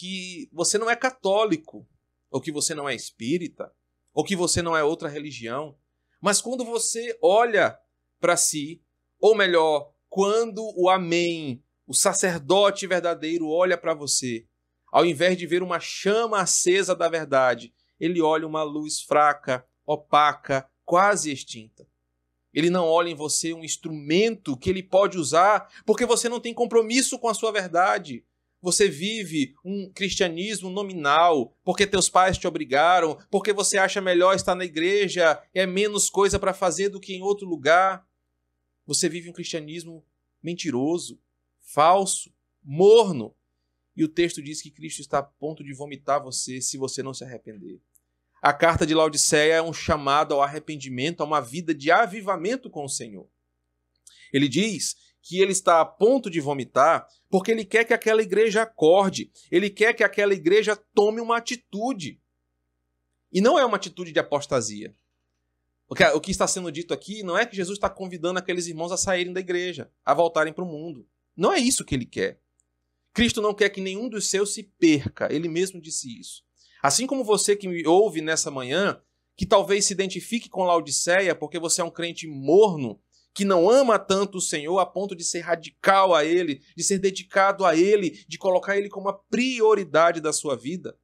[0.00, 1.86] que você não é católico,
[2.30, 3.70] ou que você não é espírita,
[4.14, 5.76] ou que você não é outra religião.
[6.22, 7.78] Mas quando você olha
[8.18, 8.82] para si,
[9.20, 14.46] ou melhor, quando o Amém, o sacerdote verdadeiro, olha para você,
[14.90, 20.66] ao invés de ver uma chama acesa da verdade, ele olha uma luz fraca, opaca,
[20.82, 21.86] quase extinta.
[22.54, 26.54] Ele não olha em você um instrumento que ele pode usar porque você não tem
[26.54, 28.24] compromisso com a sua verdade.
[28.62, 34.54] Você vive um cristianismo nominal porque teus pais te obrigaram, porque você acha melhor estar
[34.54, 38.06] na igreja, é menos coisa para fazer do que em outro lugar.
[38.86, 40.04] Você vive um cristianismo
[40.42, 41.18] mentiroso,
[41.60, 43.34] falso, morno.
[43.96, 47.14] E o texto diz que Cristo está a ponto de vomitar você se você não
[47.14, 47.80] se arrepender.
[48.42, 52.84] A carta de Laodiceia é um chamado ao arrependimento, a uma vida de avivamento com
[52.84, 53.28] o Senhor.
[54.32, 58.62] Ele diz que ele está a ponto de vomitar porque ele quer que aquela igreja
[58.62, 62.20] acorde, ele quer que aquela igreja tome uma atitude.
[63.32, 64.94] E não é uma atitude de apostasia.
[65.86, 68.92] Porque o que está sendo dito aqui não é que Jesus está convidando aqueles irmãos
[68.92, 71.06] a saírem da igreja, a voltarem para o mundo.
[71.36, 72.40] Não é isso que ele quer.
[73.12, 76.44] Cristo não quer que nenhum dos seus se perca, ele mesmo disse isso.
[76.82, 79.00] Assim como você que me ouve nessa manhã,
[79.36, 83.00] que talvez se identifique com Laodiceia porque você é um crente morno,
[83.32, 86.98] que não ama tanto o Senhor a ponto de ser radical a Ele, de ser
[86.98, 90.98] dedicado a Ele, de colocar Ele como a prioridade da sua vida.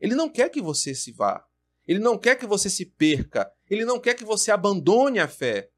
[0.00, 1.44] Ele não quer que você se vá.
[1.86, 3.50] Ele não quer que você se perca.
[3.68, 5.70] Ele não quer que você abandone a fé.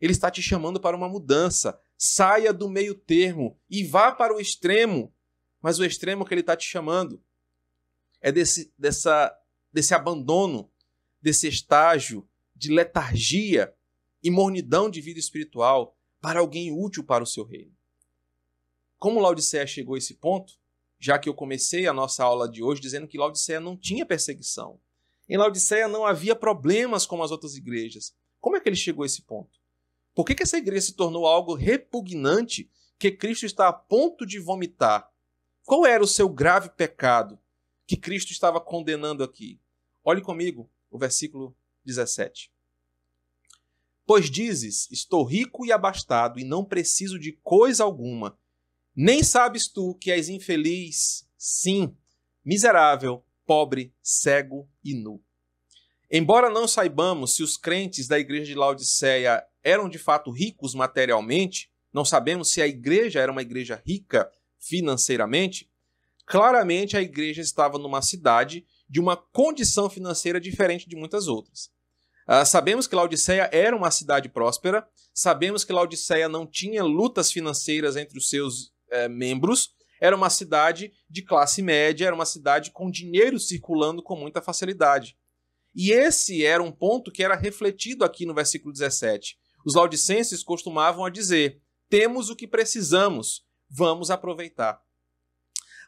[0.00, 1.78] Ele está te chamando para uma mudança.
[1.96, 5.14] Saia do meio termo e vá para o extremo.
[5.60, 7.22] Mas o extremo que ele está te chamando
[8.20, 9.32] é desse, dessa,
[9.72, 10.70] desse abandono,
[11.20, 13.72] desse estágio de letargia
[14.22, 17.72] e mornidão de vida espiritual para alguém útil para o seu reino.
[18.98, 20.54] Como Laodiceia chegou a esse ponto?
[20.98, 24.80] Já que eu comecei a nossa aula de hoje dizendo que Laodiceia não tinha perseguição.
[25.28, 28.14] Em Laodiceia não havia problemas como as outras igrejas.
[28.40, 29.58] Como é que ele chegou a esse ponto?
[30.14, 34.38] Por que, que essa igreja se tornou algo repugnante que Cristo está a ponto de
[34.38, 35.10] vomitar?
[35.64, 37.38] Qual era o seu grave pecado
[37.92, 39.60] que Cristo estava condenando aqui.
[40.02, 41.54] Olhe comigo o versículo
[41.84, 42.50] 17.
[44.12, 48.36] Pois dizes: Estou rico e abastado e não preciso de coisa alguma.
[48.94, 51.96] Nem sabes tu que és infeliz, sim,
[52.44, 55.18] miserável, pobre, cego e nu.
[56.10, 61.70] Embora não saibamos se os crentes da igreja de Laodiceia eram de fato ricos materialmente,
[61.90, 65.70] não sabemos se a igreja era uma igreja rica financeiramente,
[66.26, 71.72] claramente a igreja estava numa cidade de uma condição financeira diferente de muitas outras.
[72.32, 77.94] Uh, sabemos que Laodiceia era uma cidade próspera, sabemos que Laodiceia não tinha lutas financeiras
[77.94, 82.90] entre os seus uh, membros, era uma cidade de classe média, era uma cidade com
[82.90, 85.14] dinheiro circulando com muita facilidade.
[85.74, 89.38] E esse era um ponto que era refletido aqui no versículo 17.
[89.62, 94.80] Os laudicenses costumavam a dizer: temos o que precisamos, vamos aproveitar.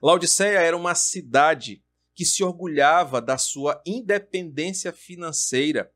[0.03, 1.83] Laodiceia era uma cidade
[2.15, 5.91] que se orgulhava da sua independência financeira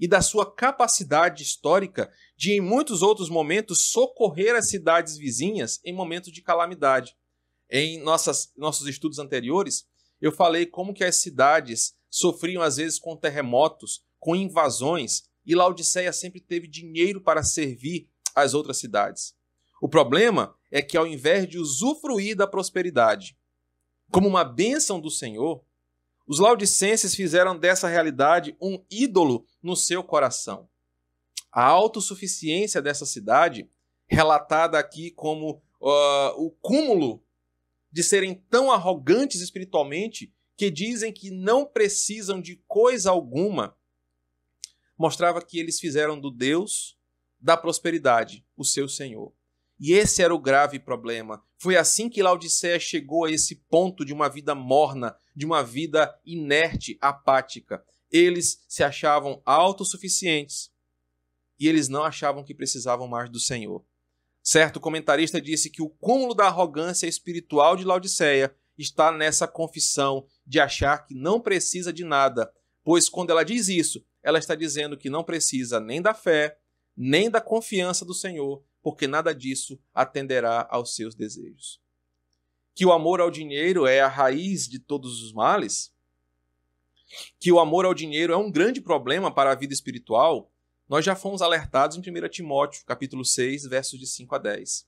[0.00, 5.92] e da sua capacidade histórica de, em muitos outros momentos, socorrer as cidades vizinhas em
[5.92, 7.14] momentos de calamidade.
[7.70, 9.86] Em nossas, nossos estudos anteriores,
[10.18, 16.12] eu falei como que as cidades sofriam às vezes com terremotos, com invasões, e Laodiceia
[16.12, 19.34] sempre teve dinheiro para servir as outras cidades.
[19.82, 23.36] O problema é que ao invés de usufruir da prosperidade,
[24.10, 25.62] como uma bênção do Senhor,
[26.26, 30.68] os laudicenses fizeram dessa realidade um ídolo no seu coração.
[31.52, 33.68] A autossuficiência dessa cidade,
[34.06, 37.22] relatada aqui como uh, o cúmulo
[37.90, 43.76] de serem tão arrogantes espiritualmente que dizem que não precisam de coisa alguma,
[44.96, 46.98] mostrava que eles fizeram do Deus
[47.40, 49.32] da prosperidade o seu Senhor.
[49.80, 51.42] E esse era o grave problema.
[51.56, 56.14] Foi assim que Laodiceia chegou a esse ponto de uma vida morna, de uma vida
[56.24, 57.82] inerte, apática.
[58.10, 60.70] Eles se achavam autossuficientes
[61.58, 63.84] e eles não achavam que precisavam mais do Senhor.
[64.42, 70.58] Certo comentarista disse que o cúmulo da arrogância espiritual de Laodiceia está nessa confissão de
[70.58, 72.50] achar que não precisa de nada,
[72.82, 76.58] pois quando ela diz isso, ela está dizendo que não precisa nem da fé,
[76.96, 81.80] nem da confiança do Senhor, porque nada disso atenderá aos seus desejos.
[82.74, 85.92] Que o amor ao dinheiro é a raiz de todos os males?
[87.38, 90.50] Que o amor ao dinheiro é um grande problema para a vida espiritual?
[90.88, 94.86] Nós já fomos alertados em 1 Timóteo, capítulo 6, versos de 5 a 10.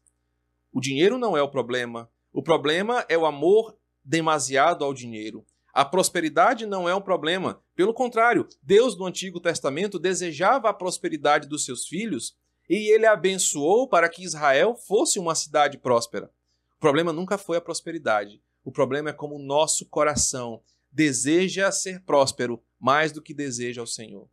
[0.72, 2.10] O dinheiro não é o problema.
[2.32, 5.44] O problema é o amor demasiado ao dinheiro.
[5.72, 7.62] A prosperidade não é um problema.
[7.74, 12.36] Pelo contrário, Deus no Antigo Testamento desejava a prosperidade dos seus filhos
[12.68, 16.30] e ele abençoou para que Israel fosse uma cidade próspera.
[16.76, 18.42] O problema nunca foi a prosperidade.
[18.64, 20.60] O problema é como o nosso coração
[20.92, 24.28] deseja ser próspero mais do que deseja o Senhor.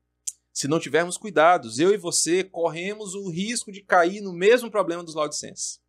[0.52, 5.04] Se não tivermos cuidados, eu e você corremos o risco de cair no mesmo problema
[5.04, 5.80] dos laudicenses.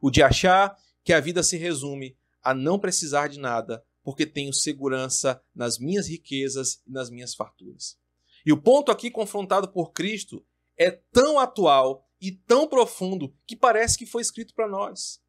[0.00, 4.52] O de achar que a vida se resume a não precisar de nada, porque tenho
[4.52, 7.98] segurança nas minhas riquezas e nas minhas farturas.
[8.46, 10.44] E o ponto aqui confrontado por Cristo
[10.76, 15.20] é tão atual e tão profundo que parece que foi escrito para nós.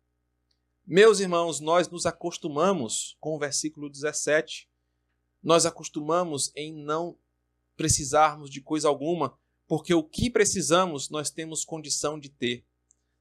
[0.91, 4.67] Meus irmãos, nós nos acostumamos com o versículo 17.
[5.43, 7.15] Nós acostumamos em não
[7.77, 9.37] precisarmos de coisa alguma,
[9.67, 12.65] porque o que precisamos nós temos condição de ter.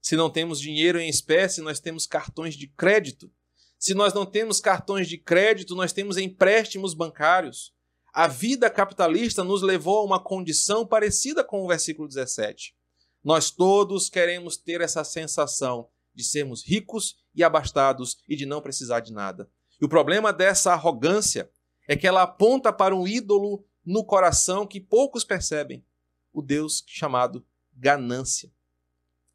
[0.01, 3.31] Se não temos dinheiro em espécie, nós temos cartões de crédito.
[3.79, 7.75] Se nós não temos cartões de crédito, nós temos empréstimos bancários.
[8.15, 12.75] A vida capitalista nos levou a uma condição parecida com o versículo 17.
[13.23, 19.01] Nós todos queremos ter essa sensação de sermos ricos e abastados e de não precisar
[19.01, 19.49] de nada.
[19.81, 21.49] E o problema dessa arrogância
[21.87, 25.85] é que ela aponta para um ídolo no coração que poucos percebem,
[26.33, 28.53] o Deus chamado ganância.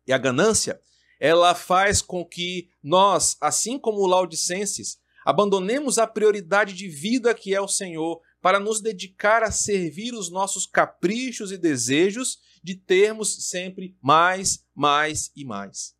[0.06, 0.80] E a ganância,
[1.18, 7.62] ela faz com que nós, assim como laudicenses, abandonemos a prioridade de vida que é
[7.62, 13.95] o Senhor para nos dedicar a servir os nossos caprichos e desejos de termos sempre
[14.01, 15.95] mais, mais e mais.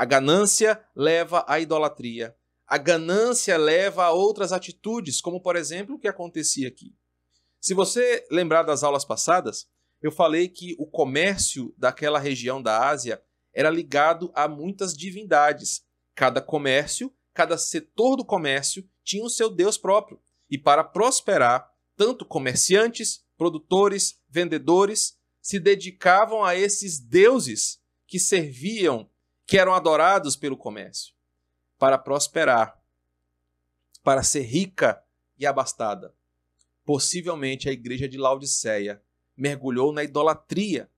[0.00, 2.34] A ganância leva à idolatria.
[2.66, 6.96] A ganância leva a outras atitudes, como por exemplo o que acontecia aqui.
[7.60, 9.68] Se você lembrar das aulas passadas,
[10.00, 13.22] eu falei que o comércio daquela região da Ásia
[13.52, 15.82] era ligado a muitas divindades.
[16.14, 20.18] Cada comércio, cada setor do comércio tinha o seu deus próprio.
[20.48, 29.06] E para prosperar, tanto comerciantes, produtores, vendedores se dedicavam a esses deuses que serviam,
[29.50, 31.12] que eram adorados pelo comércio,
[31.76, 32.80] para prosperar,
[34.00, 35.02] para ser rica
[35.36, 36.14] e abastada.
[36.84, 39.02] Possivelmente a igreja de Laodiceia
[39.36, 40.88] mergulhou na idolatria,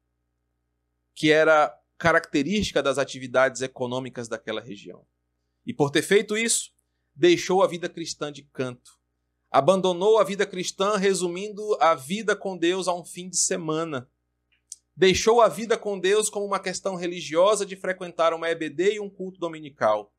[1.15, 5.03] que era característica das atividades econômicas daquela região.
[5.65, 6.75] E por ter feito isso,
[7.15, 9.01] deixou a vida cristã de canto
[9.51, 14.09] Abandonou a vida cristã, resumindo a vida com Deus a um fim de semana.
[14.95, 19.09] Deixou a vida com Deus como uma questão religiosa de frequentar uma EBD e um
[19.09, 20.13] culto dominical.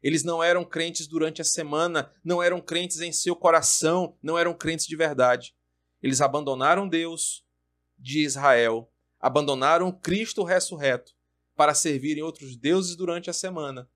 [0.00, 4.54] Eles não eram crentes durante a semana, não eram crentes em seu coração, não eram
[4.54, 5.54] crentes de verdade.
[6.00, 7.44] Eles abandonaram Deus
[7.98, 11.12] de Israel, abandonaram Cristo ressurreto
[11.56, 13.90] para servirem outros deuses durante a semana.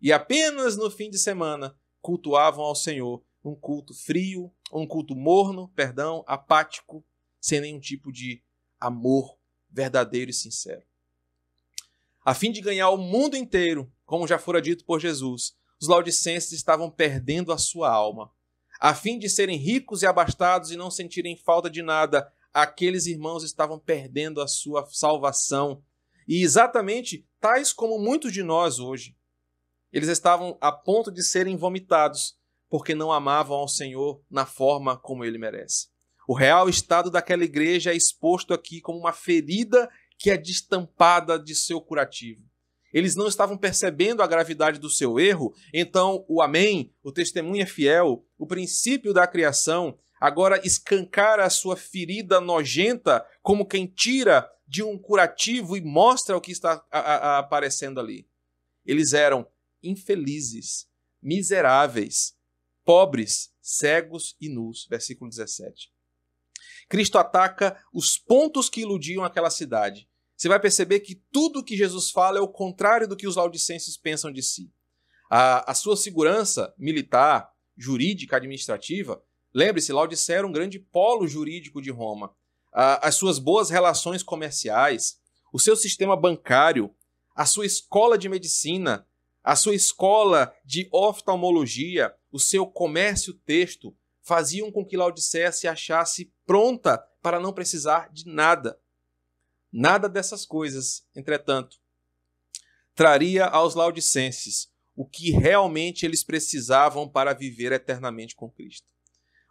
[0.00, 5.68] E apenas no fim de semana cultuavam ao Senhor um culto frio, um culto morno,
[5.74, 7.04] perdão, apático,
[7.40, 8.42] sem nenhum tipo de
[8.78, 9.37] amor
[9.70, 10.82] verdadeiro e sincero.
[12.24, 16.52] A fim de ganhar o mundo inteiro, como já fora dito por Jesus, os laudicenses
[16.52, 18.30] estavam perdendo a sua alma.
[18.80, 23.44] A fim de serem ricos e abastados e não sentirem falta de nada, aqueles irmãos
[23.44, 25.82] estavam perdendo a sua salvação.
[26.26, 29.16] E exatamente tais como muitos de nós hoje.
[29.92, 32.36] Eles estavam a ponto de serem vomitados
[32.68, 35.88] porque não amavam ao Senhor na forma como ele merece.
[36.28, 41.54] O real estado daquela igreja é exposto aqui como uma ferida que é destampada de
[41.54, 42.42] seu curativo.
[42.92, 47.66] Eles não estavam percebendo a gravidade do seu erro, então o Amém, o testemunho é
[47.66, 54.82] fiel, o princípio da criação, agora escancara a sua ferida nojenta como quem tira de
[54.82, 58.28] um curativo e mostra o que está a, a, aparecendo ali.
[58.84, 59.48] Eles eram
[59.82, 60.86] infelizes,
[61.22, 62.36] miseráveis,
[62.84, 64.86] pobres, cegos e nus.
[64.90, 65.90] Versículo 17.
[66.88, 70.08] Cristo ataca os pontos que iludiam aquela cidade.
[70.36, 73.96] você vai perceber que tudo que Jesus fala é o contrário do que os laudicenses
[73.96, 74.70] pensam de si.
[75.30, 81.90] A, a sua segurança militar, jurídica, administrativa, lembre-se, Laodicea era um grande polo jurídico de
[81.90, 82.34] Roma.
[82.72, 85.20] A, as suas boas relações comerciais,
[85.52, 86.94] o seu sistema bancário,
[87.34, 89.06] a sua escola de medicina,
[89.44, 93.96] a sua escola de oftalmologia, o seu comércio texto,
[94.28, 98.78] faziam com que Laodicea se achasse pronta para não precisar de nada.
[99.72, 101.78] Nada dessas coisas, entretanto,
[102.94, 108.86] traria aos laodicenses o que realmente eles precisavam para viver eternamente com Cristo.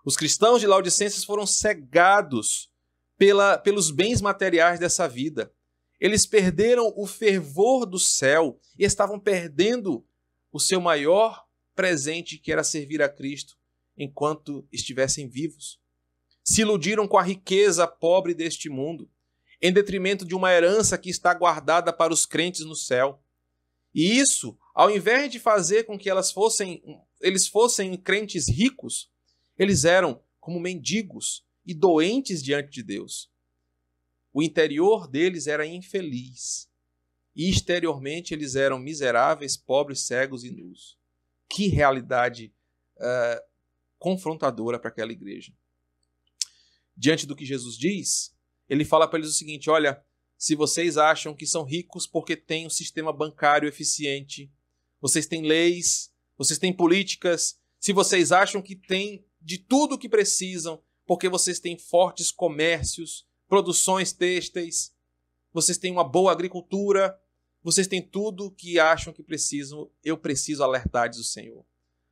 [0.05, 2.69] Os cristãos de Laodicenses foram cegados
[3.17, 5.51] pela, pelos bens materiais dessa vida.
[5.99, 10.05] Eles perderam o fervor do céu e estavam perdendo
[10.51, 13.56] o seu maior presente, que era servir a Cristo
[13.97, 15.79] enquanto estivessem vivos.
[16.43, 19.09] Se iludiram com a riqueza pobre deste mundo
[19.61, 23.21] em detrimento de uma herança que está guardada para os crentes no céu.
[23.93, 26.83] E isso, ao invés de fazer com que elas fossem,
[27.19, 29.09] eles fossem crentes ricos,
[29.57, 33.31] eles eram como mendigos e doentes diante de Deus.
[34.31, 36.69] O interior deles era infeliz
[37.35, 40.97] e exteriormente eles eram miseráveis, pobres, cegos e nus.
[41.49, 42.53] Que realidade
[42.97, 43.41] uh,
[43.97, 45.53] confrontadora para aquela igreja.
[46.95, 48.35] Diante do que Jesus diz,
[48.69, 50.03] ele fala para eles o seguinte: olha,
[50.37, 54.51] se vocês acham que são ricos porque têm um sistema bancário eficiente,
[55.01, 60.09] vocês têm leis, vocês têm políticas, se vocês acham que têm de tudo o que
[60.09, 64.93] precisam, porque vocês têm fortes comércios, produções têxteis,
[65.53, 67.17] vocês têm uma boa agricultura,
[67.63, 71.65] vocês têm tudo que acham que precisam, eu preciso alertar, diz o Senhor.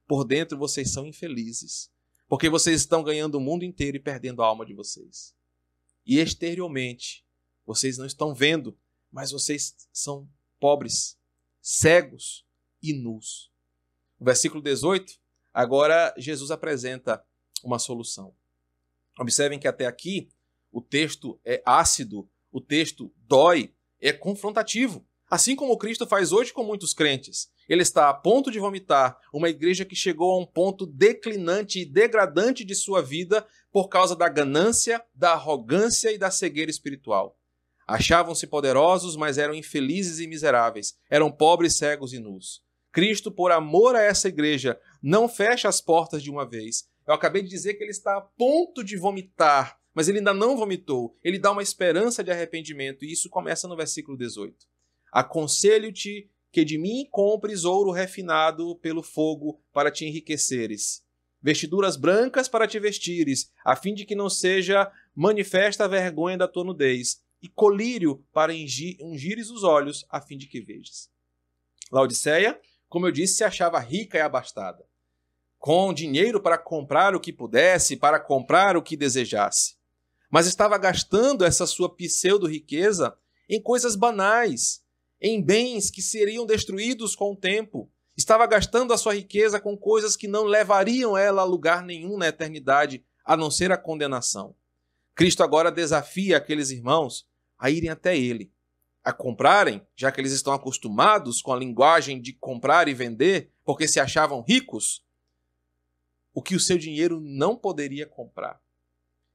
[0.07, 1.91] Por dentro vocês são infelizes,
[2.27, 5.35] porque vocês estão ganhando o mundo inteiro e perdendo a alma de vocês.
[6.05, 7.25] E exteriormente,
[7.65, 8.77] vocês não estão vendo,
[9.11, 10.29] mas vocês são
[10.59, 11.17] pobres,
[11.61, 12.45] cegos
[12.81, 13.51] e nus.
[14.19, 15.19] O versículo 18,
[15.53, 17.25] agora Jesus apresenta
[17.63, 18.35] uma solução.
[19.19, 20.29] Observem que até aqui
[20.71, 25.05] o texto é ácido, o texto dói, é confrontativo.
[25.29, 27.49] Assim como Cristo faz hoje com muitos crentes.
[27.67, 31.85] Ele está a ponto de vomitar uma igreja que chegou a um ponto declinante e
[31.85, 37.37] degradante de sua vida por causa da ganância, da arrogância e da cegueira espiritual.
[37.87, 42.63] Achavam-se poderosos, mas eram infelizes e miseráveis, eram pobres, cegos e nus.
[42.91, 46.87] Cristo, por amor a essa igreja, não fecha as portas de uma vez.
[47.07, 50.57] Eu acabei de dizer que ele está a ponto de vomitar, mas ele ainda não
[50.57, 51.15] vomitou.
[51.23, 54.55] Ele dá uma esperança de arrependimento, e isso começa no versículo 18.
[55.11, 61.03] Aconselho-te que de mim compres ouro refinado pelo fogo para te enriqueceres,
[61.41, 66.47] vestiduras brancas para te vestires, a fim de que não seja manifesta a vergonha da
[66.47, 71.11] tua nudez, e colírio para ungires os olhos, a fim de que vejas.
[71.91, 74.87] Laodiceia, como eu disse, se achava rica e abastada,
[75.59, 79.75] com dinheiro para comprar o que pudesse, para comprar o que desejasse.
[80.31, 83.13] Mas estava gastando essa sua pseudo-riqueza
[83.49, 84.84] em coisas banais,
[85.21, 87.89] em bens que seriam destruídos com o tempo.
[88.15, 92.27] Estava gastando a sua riqueza com coisas que não levariam ela a lugar nenhum na
[92.27, 94.55] eternidade, a não ser a condenação.
[95.13, 98.51] Cristo agora desafia aqueles irmãos a irem até ele,
[99.03, 103.87] a comprarem, já que eles estão acostumados com a linguagem de comprar e vender, porque
[103.87, 105.03] se achavam ricos,
[106.33, 108.61] o que o seu dinheiro não poderia comprar.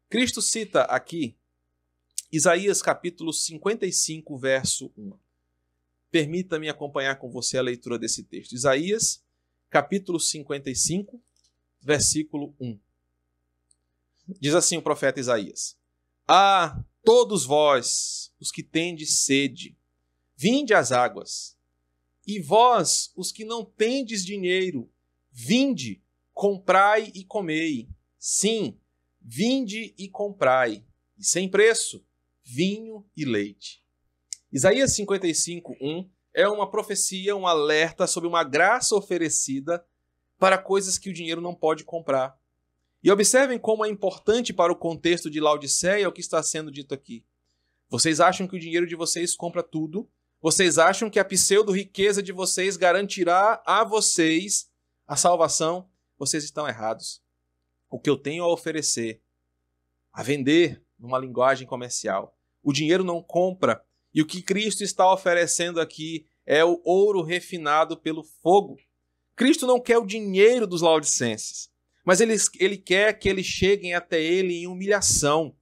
[0.09, 1.37] Cristo cita aqui
[2.33, 5.13] Isaías capítulo 55, verso 1.
[6.11, 8.53] Permita-me acompanhar com você a leitura desse texto.
[8.53, 9.23] Isaías,
[9.69, 11.23] capítulo 55,
[11.81, 12.79] versículo 1.
[14.41, 15.79] Diz assim o profeta Isaías:
[16.27, 19.77] Ah, todos vós, os que tendes sede,
[20.37, 21.57] vinde às águas.
[22.27, 24.91] E vós, os que não tendes dinheiro,
[25.31, 26.03] vinde,
[26.33, 27.89] comprai e comei.
[28.19, 28.79] Sim,
[29.21, 30.85] vinde e comprai,
[31.19, 32.05] e sem preço,
[32.45, 33.83] vinho e leite.
[34.53, 39.85] Isaías 55, 1 é uma profecia, um alerta sobre uma graça oferecida
[40.39, 42.37] para coisas que o dinheiro não pode comprar.
[43.03, 46.93] E observem como é importante para o contexto de Laodiceia o que está sendo dito
[46.93, 47.25] aqui.
[47.89, 50.11] Vocês acham que o dinheiro de vocês compra tudo?
[50.41, 54.69] Vocês acham que a pseudo-riqueza de vocês garantirá a vocês
[55.07, 55.89] a salvação?
[56.19, 57.23] Vocês estão errados.
[57.89, 59.23] O que eu tenho a oferecer,
[60.13, 63.85] a vender numa linguagem comercial, o dinheiro não compra
[64.15, 68.77] e o que Cristo está oferecendo aqui é o ouro refinado pelo fogo.
[69.37, 71.71] Cristo não quer o dinheiro dos laodicenses,
[72.05, 75.55] mas ele, ele quer que eles cheguem até ele em humilhação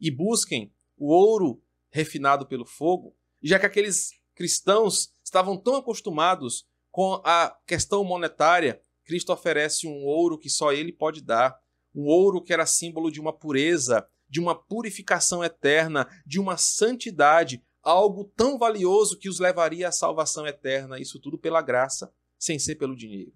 [0.00, 7.20] e busquem o ouro refinado pelo fogo, já que aqueles cristãos estavam tão acostumados com
[7.24, 11.58] a questão monetária, Cristo oferece um ouro que só ele pode dar,
[11.94, 17.62] um ouro que era símbolo de uma pureza, de uma purificação eterna, de uma santidade,
[17.86, 22.74] algo tão valioso que os levaria à salvação eterna, isso tudo pela graça, sem ser
[22.74, 23.32] pelo dinheiro.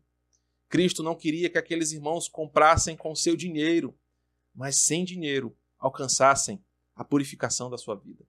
[0.69, 3.97] Cristo não queria que aqueles irmãos comprassem com seu dinheiro,
[4.53, 6.61] mas sem dinheiro alcançassem
[6.97, 8.25] a purificação da sua vida.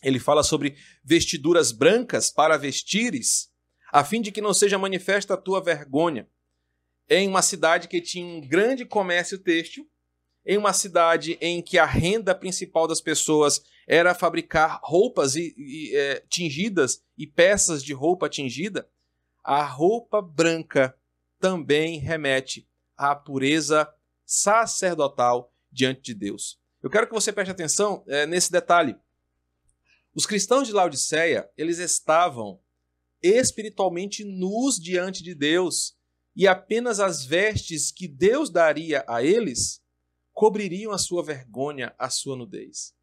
[0.00, 3.52] Ele fala sobre vestiduras brancas para vestires,
[3.92, 6.28] a fim de que não seja manifesta a tua vergonha.
[7.10, 9.90] Em uma cidade que tinha um grande comércio têxtil,
[10.46, 15.96] em uma cidade em que a renda principal das pessoas era fabricar roupas e, e
[15.96, 18.86] é, tingidas e peças de roupa tingida,
[19.42, 20.94] a roupa branca
[21.40, 23.90] também remete à pureza
[24.26, 26.60] sacerdotal diante de Deus.
[26.82, 28.94] Eu quero que você preste atenção é, nesse detalhe.
[30.14, 32.60] Os cristãos de Laodiceia, eles estavam
[33.22, 35.96] espiritualmente nus diante de Deus,
[36.36, 39.82] e apenas as vestes que Deus daria a eles
[40.32, 42.94] cobririam a sua vergonha, a sua nudez.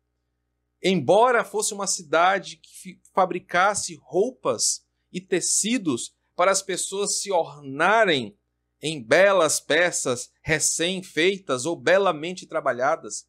[0.87, 8.37] Embora fosse uma cidade que fabricasse roupas e tecidos para as pessoas se ornarem
[8.79, 13.25] em belas peças recém-feitas ou belamente trabalhadas,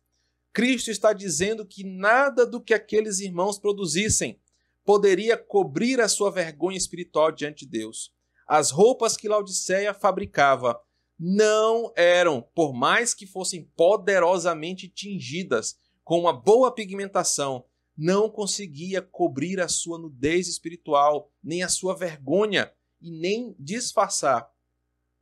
[0.53, 4.39] Cristo está dizendo que nada do que aqueles irmãos produzissem
[4.85, 8.13] poderia cobrir a sua vergonha espiritual diante de Deus.
[8.47, 10.79] As roupas que Laodiceia fabricava
[11.19, 17.65] não eram, por mais que fossem poderosamente tingidas com uma boa pigmentação,
[17.97, 24.49] não conseguia cobrir a sua nudez espiritual, nem a sua vergonha e nem disfarçar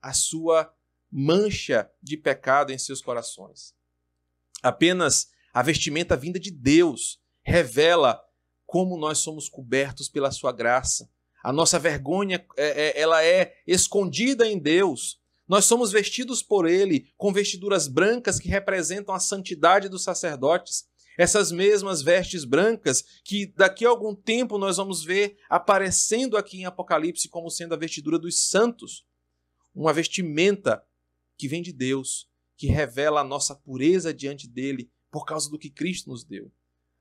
[0.03, 0.71] a sua
[1.11, 3.75] mancha de pecado em seus corações.
[4.63, 8.23] Apenas a vestimenta vinda de Deus revela
[8.67, 11.11] como nós somos cobertos pela sua graça.
[11.43, 15.19] A nossa vergonha é, é, ela é escondida em Deus.
[15.47, 20.87] Nós somos vestidos por Ele com vestiduras brancas que representam a santidade dos sacerdotes.
[21.19, 26.65] Essas mesmas vestes brancas que daqui a algum tempo nós vamos ver aparecendo aqui em
[26.65, 29.07] Apocalipse como sendo a vestidura dos santos.
[29.75, 30.83] Uma vestimenta
[31.37, 35.71] que vem de Deus, que revela a nossa pureza diante dele por causa do que
[35.71, 36.51] Cristo nos deu.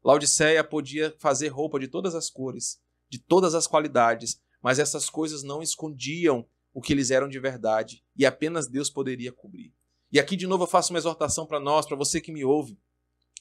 [0.04, 2.80] Laodiceia podia fazer roupa de todas as cores,
[3.10, 8.04] de todas as qualidades, mas essas coisas não escondiam o que eles eram de verdade
[8.16, 9.74] e apenas Deus poderia cobrir.
[10.12, 12.78] E aqui de novo eu faço uma exortação para nós, para você que me ouve.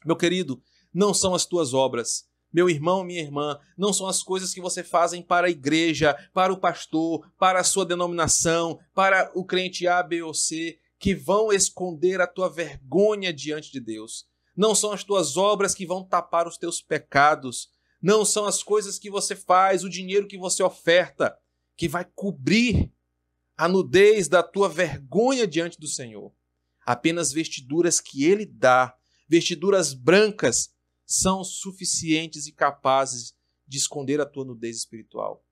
[0.04, 0.62] Meu querido,
[0.92, 4.84] não são as tuas obras, meu irmão, minha irmã, não são as coisas que você
[4.84, 10.02] fazem para a igreja, para o pastor, para a sua denominação, para o crente A,
[10.02, 14.26] B ou C, que vão esconder a tua vergonha diante de Deus.
[14.54, 17.70] Não são as tuas obras que vão tapar os teus pecados.
[18.02, 21.36] Não são as coisas que você faz, o dinheiro que você oferta,
[21.76, 22.92] que vai cobrir
[23.56, 26.32] a nudez da tua vergonha diante do Senhor.
[26.84, 28.96] Apenas vestiduras que Ele dá,
[29.28, 30.70] vestiduras brancas,
[31.04, 33.34] são suficientes e capazes
[33.66, 35.44] de esconder a tua nudez espiritual.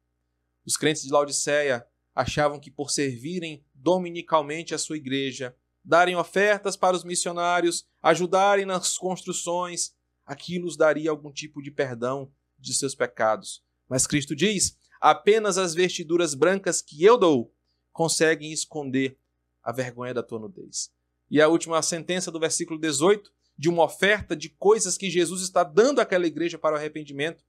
[0.64, 6.96] Os crentes de Laodiceia achavam que por servirem dominicalmente a sua igreja, darem ofertas para
[6.96, 9.94] os missionários, ajudarem nas construções,
[10.26, 13.62] aquilo os daria algum tipo de perdão de seus pecados.
[13.88, 17.54] Mas Cristo diz: apenas as vestiduras brancas que eu dou
[17.92, 19.16] conseguem esconder
[19.62, 20.90] a vergonha da tua nudez.
[21.30, 25.62] E a última sentença do versículo 18, de uma oferta de coisas que Jesus está
[25.62, 27.44] dando àquela igreja para o arrependimento,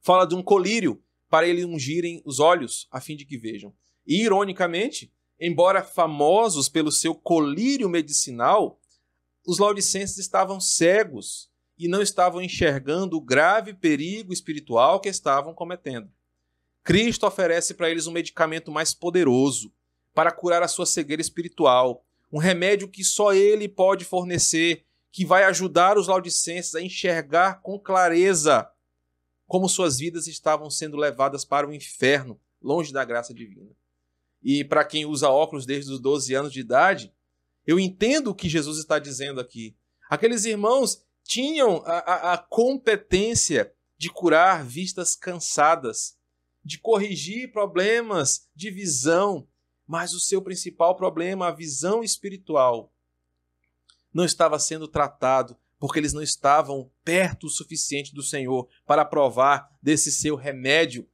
[0.00, 3.72] fala de um colírio para eles ungirem os olhos, a fim de que vejam.
[4.06, 8.78] E, ironicamente, embora famosos pelo seu colírio medicinal,
[9.46, 16.10] os laudicenses estavam cegos e não estavam enxergando o grave perigo espiritual que estavam cometendo.
[16.84, 19.72] Cristo oferece para eles um medicamento mais poderoso
[20.14, 25.44] para curar a sua cegueira espiritual, um remédio que só ele pode fornecer, que vai
[25.44, 28.68] ajudar os laudicenses a enxergar com clareza
[29.46, 33.70] como suas vidas estavam sendo levadas para o inferno, longe da graça divina.
[34.42, 37.12] E para quem usa óculos desde os 12 anos de idade,
[37.66, 39.76] eu entendo o que Jesus está dizendo aqui.
[40.08, 46.16] Aqueles irmãos tinham a, a, a competência de curar vistas cansadas,
[46.64, 49.46] de corrigir problemas de visão,
[49.86, 52.92] mas o seu principal problema, a visão espiritual,
[54.12, 59.68] não estava sendo tratado porque eles não estavam perto o suficiente do Senhor para provar
[59.82, 61.08] desse seu remédio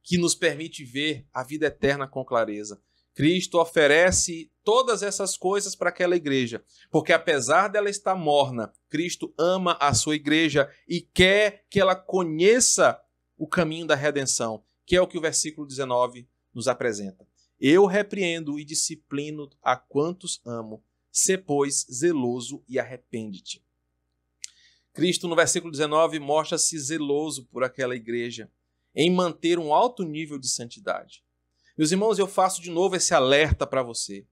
[0.00, 2.80] que nos permite ver a vida eterna com clareza.
[3.14, 9.76] Cristo oferece todas essas coisas para aquela igreja, porque apesar dela estar morna, Cristo ama
[9.80, 13.00] a sua igreja e quer que ela conheça
[13.36, 14.62] o caminho da redenção,
[14.92, 17.26] que é o que o versículo 19 nos apresenta.
[17.58, 23.64] Eu repreendo e disciplino a quantos amo, se pois zeloso e arrepende-te.
[24.92, 28.50] Cristo, no versículo 19, mostra-se zeloso por aquela igreja,
[28.94, 31.24] em manter um alto nível de santidade.
[31.74, 34.26] Meus irmãos, eu faço de novo esse alerta para você.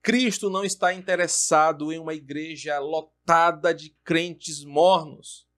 [0.00, 5.48] Cristo não está interessado em uma igreja lotada de crentes mornos.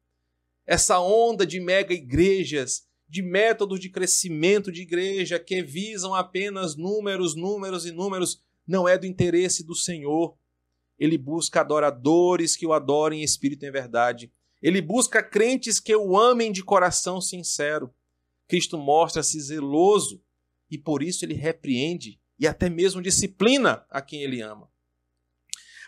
[0.66, 7.34] Essa onda de mega igrejas, de métodos de crescimento de igreja que visam apenas números,
[7.34, 10.34] números e números, não é do interesse do Senhor.
[10.98, 14.32] Ele busca adoradores que o adorem em espírito e em verdade.
[14.62, 17.92] Ele busca crentes que o amem de coração sincero.
[18.48, 20.22] Cristo mostra-se zeloso
[20.70, 24.70] e por isso ele repreende e até mesmo disciplina a quem ele ama.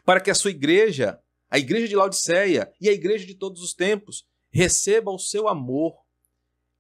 [0.05, 1.19] Para que a sua igreja,
[1.49, 6.04] a igreja de Laodiceia e a igreja de todos os tempos, receba o seu amor,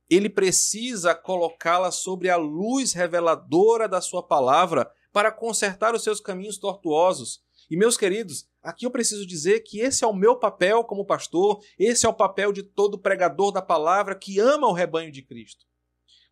[0.08, 6.58] ele precisa colocá-la sobre a luz reveladora da sua palavra para consertar os seus caminhos
[6.58, 7.42] tortuosos.
[7.70, 11.60] E meus queridos, aqui eu preciso dizer que esse é o meu papel como pastor,
[11.78, 15.64] esse é o papel de todo pregador da palavra que ama o rebanho de Cristo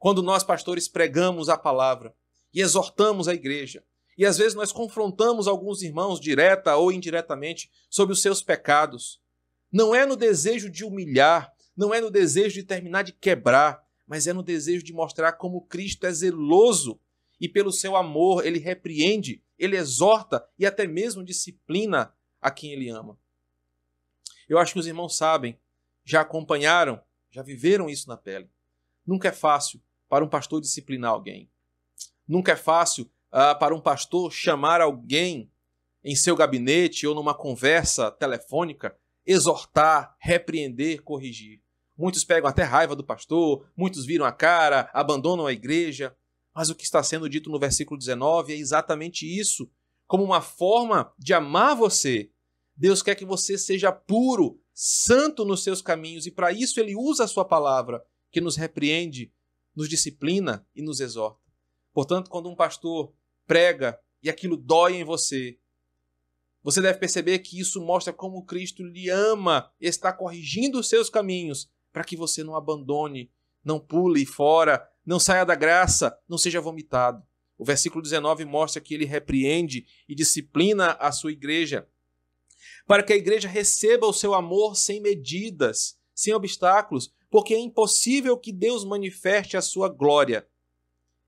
[0.03, 2.13] quando nós, pastores, pregamos a palavra
[2.53, 3.85] e exortamos a igreja.
[4.19, 9.21] E às vezes nós confrontamos alguns irmãos, direta ou indiretamente, sobre os seus pecados.
[9.73, 14.27] Não é no desejo de humilhar, não é no desejo de terminar de quebrar, mas
[14.27, 17.01] é no desejo de mostrar como Cristo é zeloso
[17.41, 22.89] e, pelo seu amor, ele repreende, ele exorta e até mesmo disciplina a quem ele
[22.89, 23.19] ama.
[24.49, 25.59] Eu acho que os irmãos sabem,
[26.05, 27.01] já acompanharam,
[27.31, 28.51] já viveram isso na pele.
[29.07, 31.51] Nunca é fácil para um pastor disciplinar alguém.
[32.29, 35.51] Nunca é fácil uh, para um pastor chamar alguém
[36.05, 38.97] em seu gabinete ou numa conversa telefônica,
[39.27, 41.61] exortar, repreender, corrigir.
[41.97, 46.17] Muitos pegam até raiva do pastor, muitos viram a cara, abandonam a igreja.
[46.55, 49.71] Mas o que está sendo dito no versículo 19 é exatamente isso.
[50.07, 52.31] Como uma forma de amar você,
[52.77, 57.25] Deus quer que você seja puro, santo nos seus caminhos, e para isso ele usa
[57.25, 59.33] a sua palavra, que nos repreende,
[59.75, 61.41] nos disciplina e nos exorta.
[61.93, 63.15] Portanto, quando um pastor
[63.47, 65.59] prega e aquilo dói em você,
[66.63, 71.71] você deve perceber que isso mostra como Cristo lhe ama, está corrigindo os seus caminhos,
[71.93, 73.31] para que você não abandone,
[73.65, 77.23] não pule fora, não saia da graça, não seja vomitado.
[77.59, 81.87] O versículo 19 mostra que ele repreende e disciplina a sua igreja,
[82.87, 88.37] para que a igreja receba o seu amor sem medidas, sem obstáculos, porque é impossível
[88.37, 90.47] que Deus manifeste a sua glória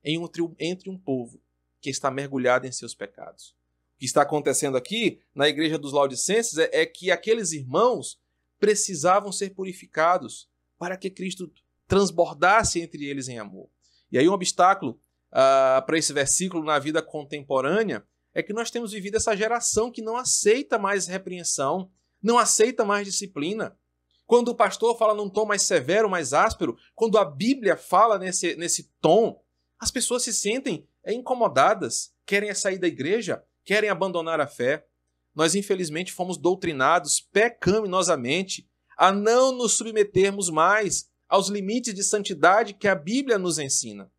[0.03, 1.41] entre um povo
[1.81, 3.54] que está mergulhado em seus pecados.
[3.97, 8.19] Que está acontecendo aqui na igreja dos Laodicenses é, é que aqueles irmãos
[8.59, 11.51] precisavam ser purificados para que Cristo
[11.87, 13.69] transbordasse entre eles em amor.
[14.11, 14.99] E aí um obstáculo
[15.31, 20.01] uh, para esse versículo na vida contemporânea é que nós temos vivido essa geração que
[20.01, 21.89] não aceita mais repreensão,
[22.21, 23.77] não aceita mais disciplina.
[24.25, 28.55] Quando o pastor fala num tom mais severo, mais áspero, quando a Bíblia fala nesse,
[28.55, 29.41] nesse tom,
[29.79, 34.85] as pessoas se sentem incomodadas, querem sair da igreja, querem abandonar a fé.
[35.33, 42.87] Nós, infelizmente, fomos doutrinados pecaminosamente a não nos submetermos mais aos limites de santidade que
[42.87, 44.09] a Bíblia nos ensina.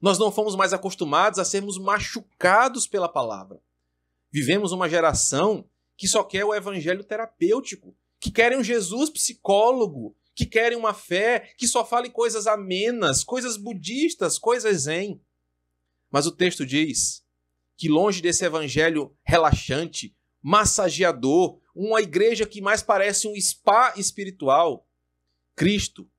[0.00, 3.60] Nós não fomos mais acostumados a sermos machucados pela palavra.
[4.30, 10.46] Vivemos uma geração que só quer o evangelho terapêutico, que querem um Jesus psicólogo, que
[10.46, 15.20] querem uma fé que só fale coisas amenas, coisas budistas, coisas zen.
[16.10, 17.24] Mas o texto diz
[17.78, 20.12] que longe desse evangelho relaxante,
[20.42, 24.84] massageador, uma igreja que mais parece um spa espiritual,
[25.54, 26.10] Cristo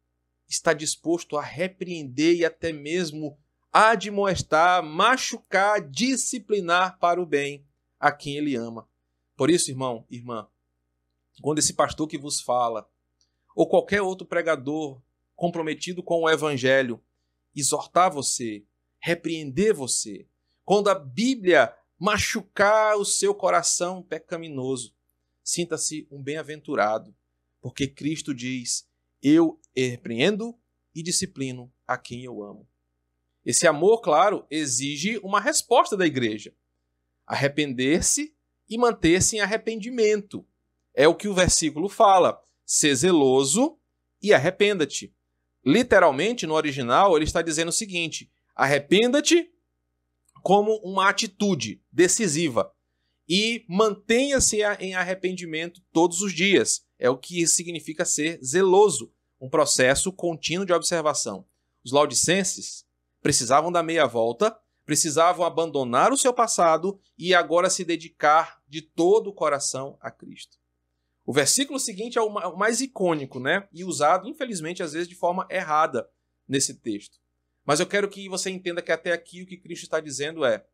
[0.47, 3.37] está disposto a repreender e até mesmo
[3.73, 7.67] admoestar, machucar, disciplinar para o bem
[7.99, 8.87] a quem ele ama.
[9.35, 10.47] Por isso, irmão, irmã,
[11.41, 12.89] quando esse pastor que vos fala,
[13.53, 15.01] ou qualquer outro pregador
[15.35, 17.03] comprometido com o evangelho,
[17.53, 18.63] exortar você,
[18.97, 20.25] repreender você,
[20.69, 24.93] quando a Bíblia machucar o seu coração pecaminoso,
[25.43, 27.11] sinta-se um bem-aventurado,
[27.59, 28.87] porque Cristo diz:
[29.19, 30.55] Eu repreendo
[30.93, 32.69] e disciplino a quem eu amo.
[33.43, 36.53] Esse amor, claro, exige uma resposta da igreja:
[37.25, 38.35] arrepender-se
[38.69, 40.45] e manter-se em arrependimento.
[40.93, 42.39] É o que o versículo fala.
[42.63, 43.79] Ser zeloso
[44.21, 45.11] e arrependa-te.
[45.65, 49.51] Literalmente, no original, ele está dizendo o seguinte: arrependa-te
[50.43, 52.71] como uma atitude decisiva
[53.27, 56.85] e mantenha-se em arrependimento todos os dias.
[56.97, 59.13] É o que significa ser zeloso.
[59.41, 61.47] um processo contínuo de observação.
[61.81, 62.85] Os laudicenses
[63.21, 64.53] precisavam dar meia volta,
[64.85, 70.57] precisavam abandonar o seu passado e agora se dedicar de todo o coração a Cristo.
[71.25, 73.67] O versículo seguinte é o mais icônico, né?
[73.71, 76.09] E usado, infelizmente, às vezes de forma errada
[76.47, 77.17] nesse texto.
[77.65, 80.65] Mas eu quero que você entenda que até aqui o que Cristo está dizendo é: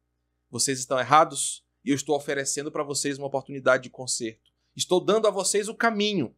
[0.50, 4.52] vocês estão errados e eu estou oferecendo para vocês uma oportunidade de conserto.
[4.76, 6.36] Estou dando a vocês o caminho.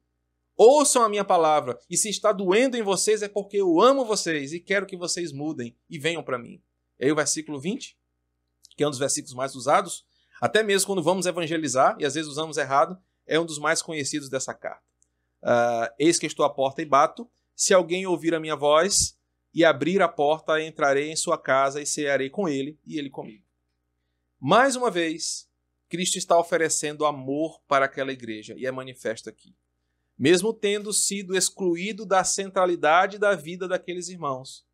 [0.56, 4.54] Ouçam a minha palavra, e se está doendo em vocês é porque eu amo vocês
[4.54, 6.60] e quero que vocês mudem e venham para mim.
[7.00, 7.96] E aí o versículo 20,
[8.76, 10.04] que é um dos versículos mais usados,
[10.42, 14.30] até mesmo quando vamos evangelizar, e às vezes usamos errado, é um dos mais conhecidos
[14.30, 14.82] dessa carta.
[15.44, 17.30] Uh, Eis que estou à porta e bato.
[17.56, 19.17] Se alguém ouvir a minha voz
[19.58, 23.44] e abrir a porta, entrarei em sua casa e cearei com ele e ele comigo.
[24.40, 25.50] Mais uma vez,
[25.90, 29.56] Cristo está oferecendo amor para aquela igreja e é manifesto aqui
[30.18, 34.66] mesmo tendo sido excluído da centralidade da vida daqueles irmãos.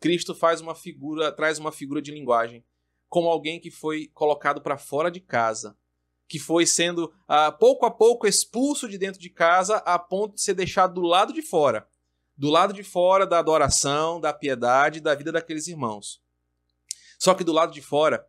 [0.00, 2.64] Cristo faz uma figura, traz uma figura de linguagem
[3.08, 5.78] como alguém que foi colocado para fora de casa,
[6.26, 10.40] que foi sendo ah, pouco a pouco expulso de dentro de casa a ponto de
[10.40, 11.88] ser deixado do lado de fora,
[12.36, 16.20] do lado de fora da adoração, da piedade, da vida daqueles irmãos.
[17.18, 18.26] Só que do lado de fora,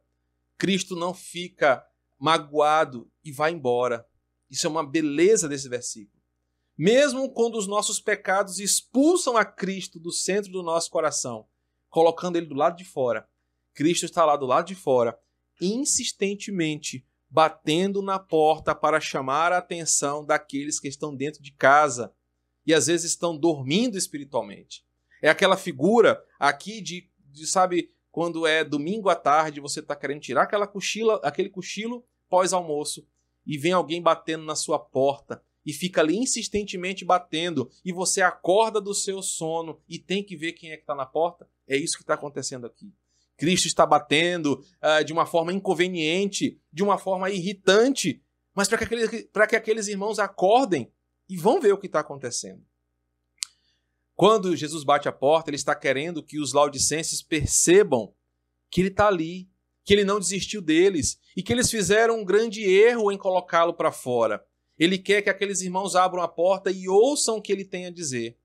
[0.58, 1.86] Cristo não fica
[2.20, 4.08] magoado e vai embora.
[4.49, 6.22] Isso é uma beleza desse versículo.
[6.78, 11.47] Mesmo quando os nossos pecados expulsam a Cristo do centro do nosso coração,
[11.89, 13.28] colocando ele do lado de fora,
[13.74, 15.18] Cristo está lá do lado de fora,
[15.60, 22.14] insistentemente batendo na porta para chamar a atenção daqueles que estão dentro de casa
[22.66, 24.84] e às vezes estão dormindo espiritualmente.
[25.22, 30.22] É aquela figura aqui de, de sabe, quando é domingo à tarde, você está querendo
[30.22, 33.07] tirar aquela cochila, aquele cochilo pós-almoço
[33.45, 38.80] e vem alguém batendo na sua porta e fica ali insistentemente batendo e você acorda
[38.80, 41.97] do seu sono e tem que ver quem é que está na porta, é isso
[41.97, 42.93] que está acontecendo aqui.
[43.38, 48.22] Cristo está batendo uh, de uma forma inconveniente, de uma forma irritante,
[48.53, 50.89] mas para que, aqueles, que aqueles irmãos acordem
[51.30, 52.64] e vão ver o que está acontecendo.
[54.16, 58.14] Quando Jesus bate a porta, ele está querendo que os laudicenses percebam
[58.72, 59.50] que ele está ali,
[59.84, 63.92] que ele não desistiu deles e que eles fizeram um grande erro em colocá-lo para
[63.92, 64.44] fora.
[64.80, 67.92] Ele quer que aqueles irmãos abram a porta e ouçam o que ele tem a
[67.92, 68.38] dizer.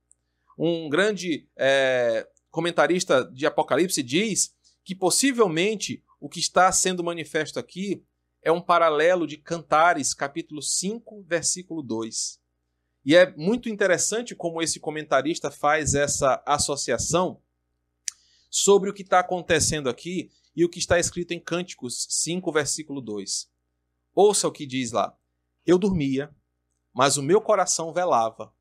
[0.58, 4.54] Um grande é, comentarista de Apocalipse diz
[4.84, 8.04] que possivelmente o que está sendo manifesto aqui
[8.42, 12.39] é um paralelo de Cantares, capítulo 5, versículo 2.
[13.10, 17.42] E é muito interessante como esse comentarista faz essa associação
[18.48, 23.00] sobre o que está acontecendo aqui e o que está escrito em Cânticos 5, versículo
[23.00, 23.50] 2.
[24.14, 25.12] Ouça o que diz lá.
[25.66, 26.32] Eu dormia,
[26.94, 28.54] mas o meu coração velava.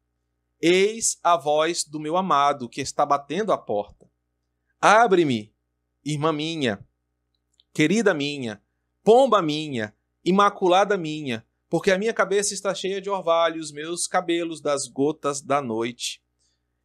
[0.60, 4.10] Eis a voz do meu amado que está batendo à porta.
[4.82, 5.54] Abre-me,
[6.04, 6.84] irmã minha,
[7.72, 8.60] querida minha,
[9.04, 9.96] pomba minha,
[10.26, 15.42] imaculada minha, porque a minha cabeça está cheia de orvalho, os meus cabelos das gotas
[15.42, 16.22] da noite.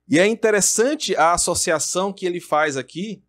[0.06, 3.22] E é interessante a associação que ele faz aqui,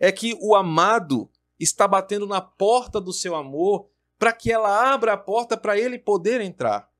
[0.00, 3.88] é que o amado está batendo na porta do seu amor
[4.18, 6.90] para que ela abra a porta para ele poder entrar.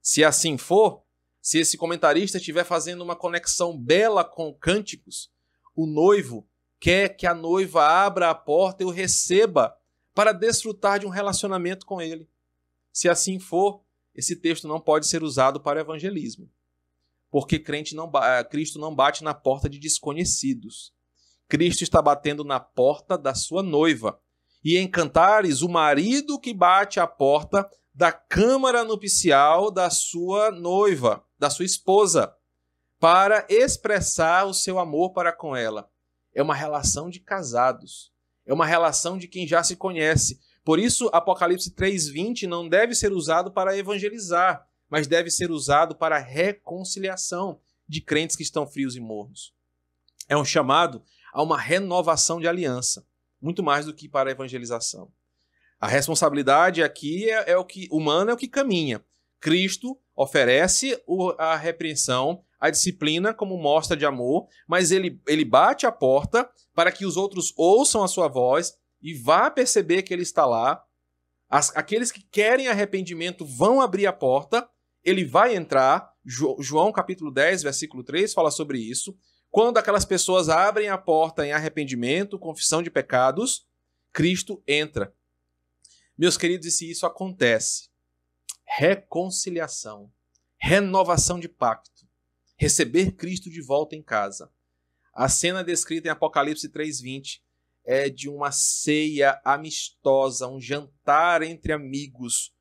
[0.00, 1.02] Se assim for,
[1.40, 5.30] se esse comentarista estiver fazendo uma conexão bela com cânticos,
[5.74, 6.46] o noivo
[6.80, 9.76] quer que a noiva abra a porta e o receba
[10.12, 12.28] para desfrutar de um relacionamento com ele.
[12.92, 13.82] Se assim for,
[14.14, 16.50] esse texto não pode ser usado para evangelismo,
[17.30, 18.10] porque crente não,
[18.50, 20.92] Cristo não bate na porta de desconhecidos.
[21.48, 24.20] Cristo está batendo na porta da sua noiva
[24.64, 31.24] e em Cantares, o marido que bate à porta da câmara nupcial da sua noiva,
[31.38, 32.32] da sua esposa,
[32.98, 35.90] para expressar o seu amor para com ela.
[36.32, 38.12] É uma relação de casados.
[38.46, 40.40] É uma relação de quem já se conhece.
[40.64, 46.18] Por isso, Apocalipse 3:20 não deve ser usado para evangelizar, mas deve ser usado para
[46.18, 49.52] reconciliação de crentes que estão frios e mornos.
[50.28, 51.02] É um chamado
[51.32, 53.04] a uma renovação de aliança
[53.42, 55.10] muito mais do que para evangelização.
[55.80, 59.04] A responsabilidade aqui é, é o que humana é o que caminha.
[59.40, 60.96] Cristo oferece
[61.36, 66.92] a repreensão, a disciplina como mostra de amor, mas ele, ele bate a porta para
[66.92, 70.82] que os outros ouçam a sua voz e vá perceber que ele está lá.
[71.48, 74.68] As, aqueles que querem arrependimento vão abrir a porta,
[75.02, 76.12] ele vai entrar.
[76.24, 79.16] Jo, João capítulo 10, versículo 3 fala sobre isso.
[79.50, 83.66] Quando aquelas pessoas abrem a porta em arrependimento, confissão de pecados,
[84.12, 85.14] Cristo entra.
[86.16, 87.90] Meus queridos, e se isso acontece?
[88.64, 90.10] Reconciliação,
[90.56, 92.06] renovação de pacto,
[92.56, 94.50] receber Cristo de volta em casa.
[95.12, 97.42] A cena descrita em Apocalipse 3:20
[97.84, 102.54] é de uma ceia amistosa, um jantar entre amigos,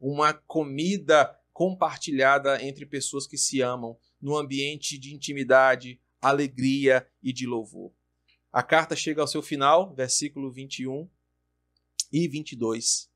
[0.00, 7.46] uma comida compartilhada entre pessoas que se amam, num ambiente de intimidade, alegria e de
[7.46, 7.92] louvor.
[8.52, 11.08] A carta chega ao seu final, versículo 21
[12.12, 13.10] e 22,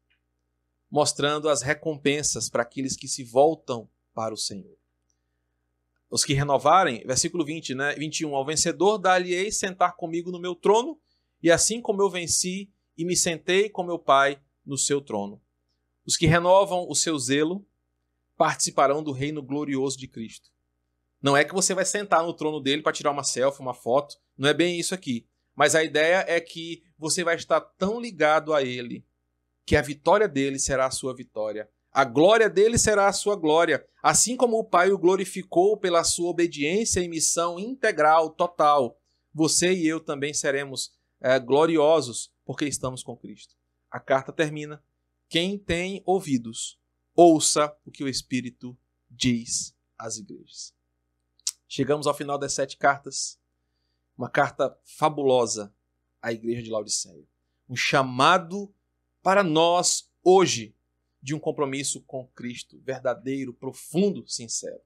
[0.90, 4.76] mostrando as recompensas para aqueles que se voltam para o Senhor.
[6.10, 7.94] Os que renovarem, versículo 20, né?
[7.94, 11.00] 21, ao vencedor dar-lhe-ei sentar comigo no meu trono,
[11.42, 15.40] e assim como eu venci e me sentei com meu Pai no seu trono.
[16.06, 17.66] Os que renovam o seu zelo
[18.36, 20.50] participarão do reino glorioso de Cristo.
[21.20, 24.16] Não é que você vai sentar no trono dele para tirar uma selfie, uma foto,
[24.36, 25.26] não é bem isso aqui.
[25.54, 29.04] Mas a ideia é que você vai estar tão ligado a ele
[29.64, 33.84] que a vitória dele será a sua vitória a glória dele será a sua glória,
[34.02, 38.98] assim como o Pai o glorificou pela sua obediência e missão integral, total.
[39.34, 43.54] Você e eu também seremos é, gloriosos porque estamos com Cristo.
[43.90, 44.82] A carta termina:
[45.28, 46.78] Quem tem ouvidos,
[47.14, 48.76] ouça o que o Espírito
[49.08, 50.74] diz às igrejas.
[51.68, 53.40] Chegamos ao final das sete cartas.
[54.18, 55.74] Uma carta fabulosa
[56.20, 57.26] à igreja de Laodiceia.
[57.68, 58.72] Um chamado
[59.22, 60.76] para nós hoje
[61.22, 64.82] de um compromisso com Cristo, verdadeiro, profundo, sincero.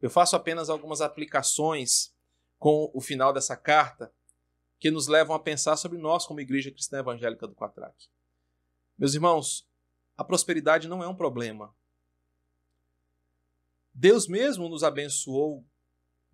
[0.00, 2.14] Eu faço apenas algumas aplicações
[2.58, 4.12] com o final dessa carta
[4.84, 8.06] que nos levam a pensar sobre nós como Igreja Cristã Evangélica do Quatraque.
[8.98, 9.66] Meus irmãos,
[10.14, 11.74] a prosperidade não é um problema.
[13.94, 15.64] Deus mesmo nos abençoou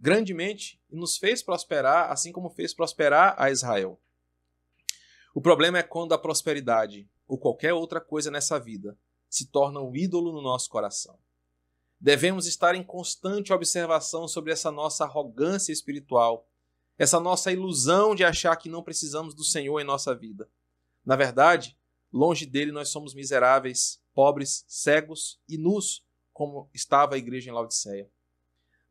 [0.00, 4.00] grandemente e nos fez prosperar, assim como fez prosperar a Israel.
[5.32, 8.98] O problema é quando a prosperidade ou qualquer outra coisa nessa vida
[9.28, 11.16] se torna um ídolo no nosso coração.
[12.00, 16.49] Devemos estar em constante observação sobre essa nossa arrogância espiritual,
[17.00, 20.46] essa nossa ilusão de achar que não precisamos do Senhor em nossa vida.
[21.02, 21.74] Na verdade,
[22.12, 28.10] longe dele nós somos miseráveis, pobres, cegos e nus, como estava a igreja em Laodiceia.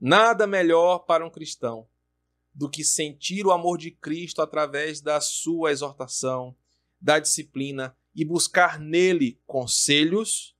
[0.02, 1.88] Nada melhor para um cristão
[2.52, 6.56] do que sentir o amor de Cristo através da sua exortação,
[7.00, 10.56] da disciplina e buscar nele conselhos,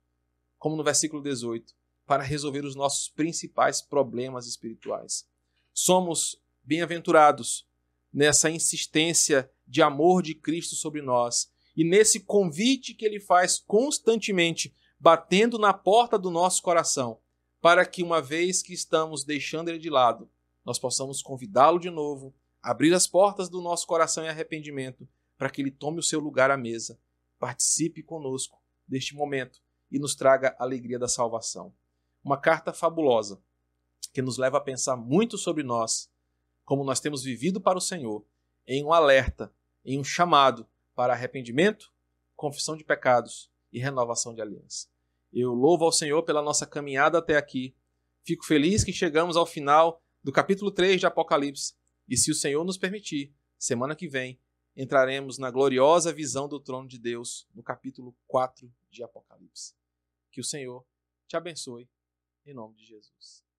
[0.56, 1.74] como no versículo 18,
[2.06, 5.26] para resolver os nossos principais problemas espirituais.
[5.74, 6.40] Somos
[6.70, 7.66] bem-aventurados
[8.12, 14.72] nessa insistência de amor de Cristo sobre nós e nesse convite que ele faz constantemente,
[14.96, 17.18] batendo na porta do nosso coração,
[17.60, 20.30] para que uma vez que estamos deixando ele de lado,
[20.64, 25.60] nós possamos convidá-lo de novo, abrir as portas do nosso coração em arrependimento, para que
[25.60, 26.96] ele tome o seu lugar à mesa
[27.36, 29.60] participe conosco deste momento
[29.90, 31.74] e nos traga a alegria da salvação.
[32.22, 33.42] Uma carta fabulosa
[34.12, 36.08] que nos leva a pensar muito sobre nós,
[36.70, 38.24] como nós temos vivido para o Senhor,
[38.64, 39.52] em um alerta,
[39.84, 40.64] em um chamado
[40.94, 41.92] para arrependimento,
[42.36, 44.86] confissão de pecados e renovação de aliança.
[45.32, 47.74] Eu louvo ao Senhor pela nossa caminhada até aqui.
[48.22, 51.74] Fico feliz que chegamos ao final do capítulo 3 de Apocalipse.
[52.08, 54.38] E se o Senhor nos permitir, semana que vem
[54.76, 59.74] entraremos na gloriosa visão do trono de Deus no capítulo 4 de Apocalipse.
[60.30, 60.86] Que o Senhor
[61.26, 61.90] te abençoe,
[62.46, 63.49] em nome de Jesus.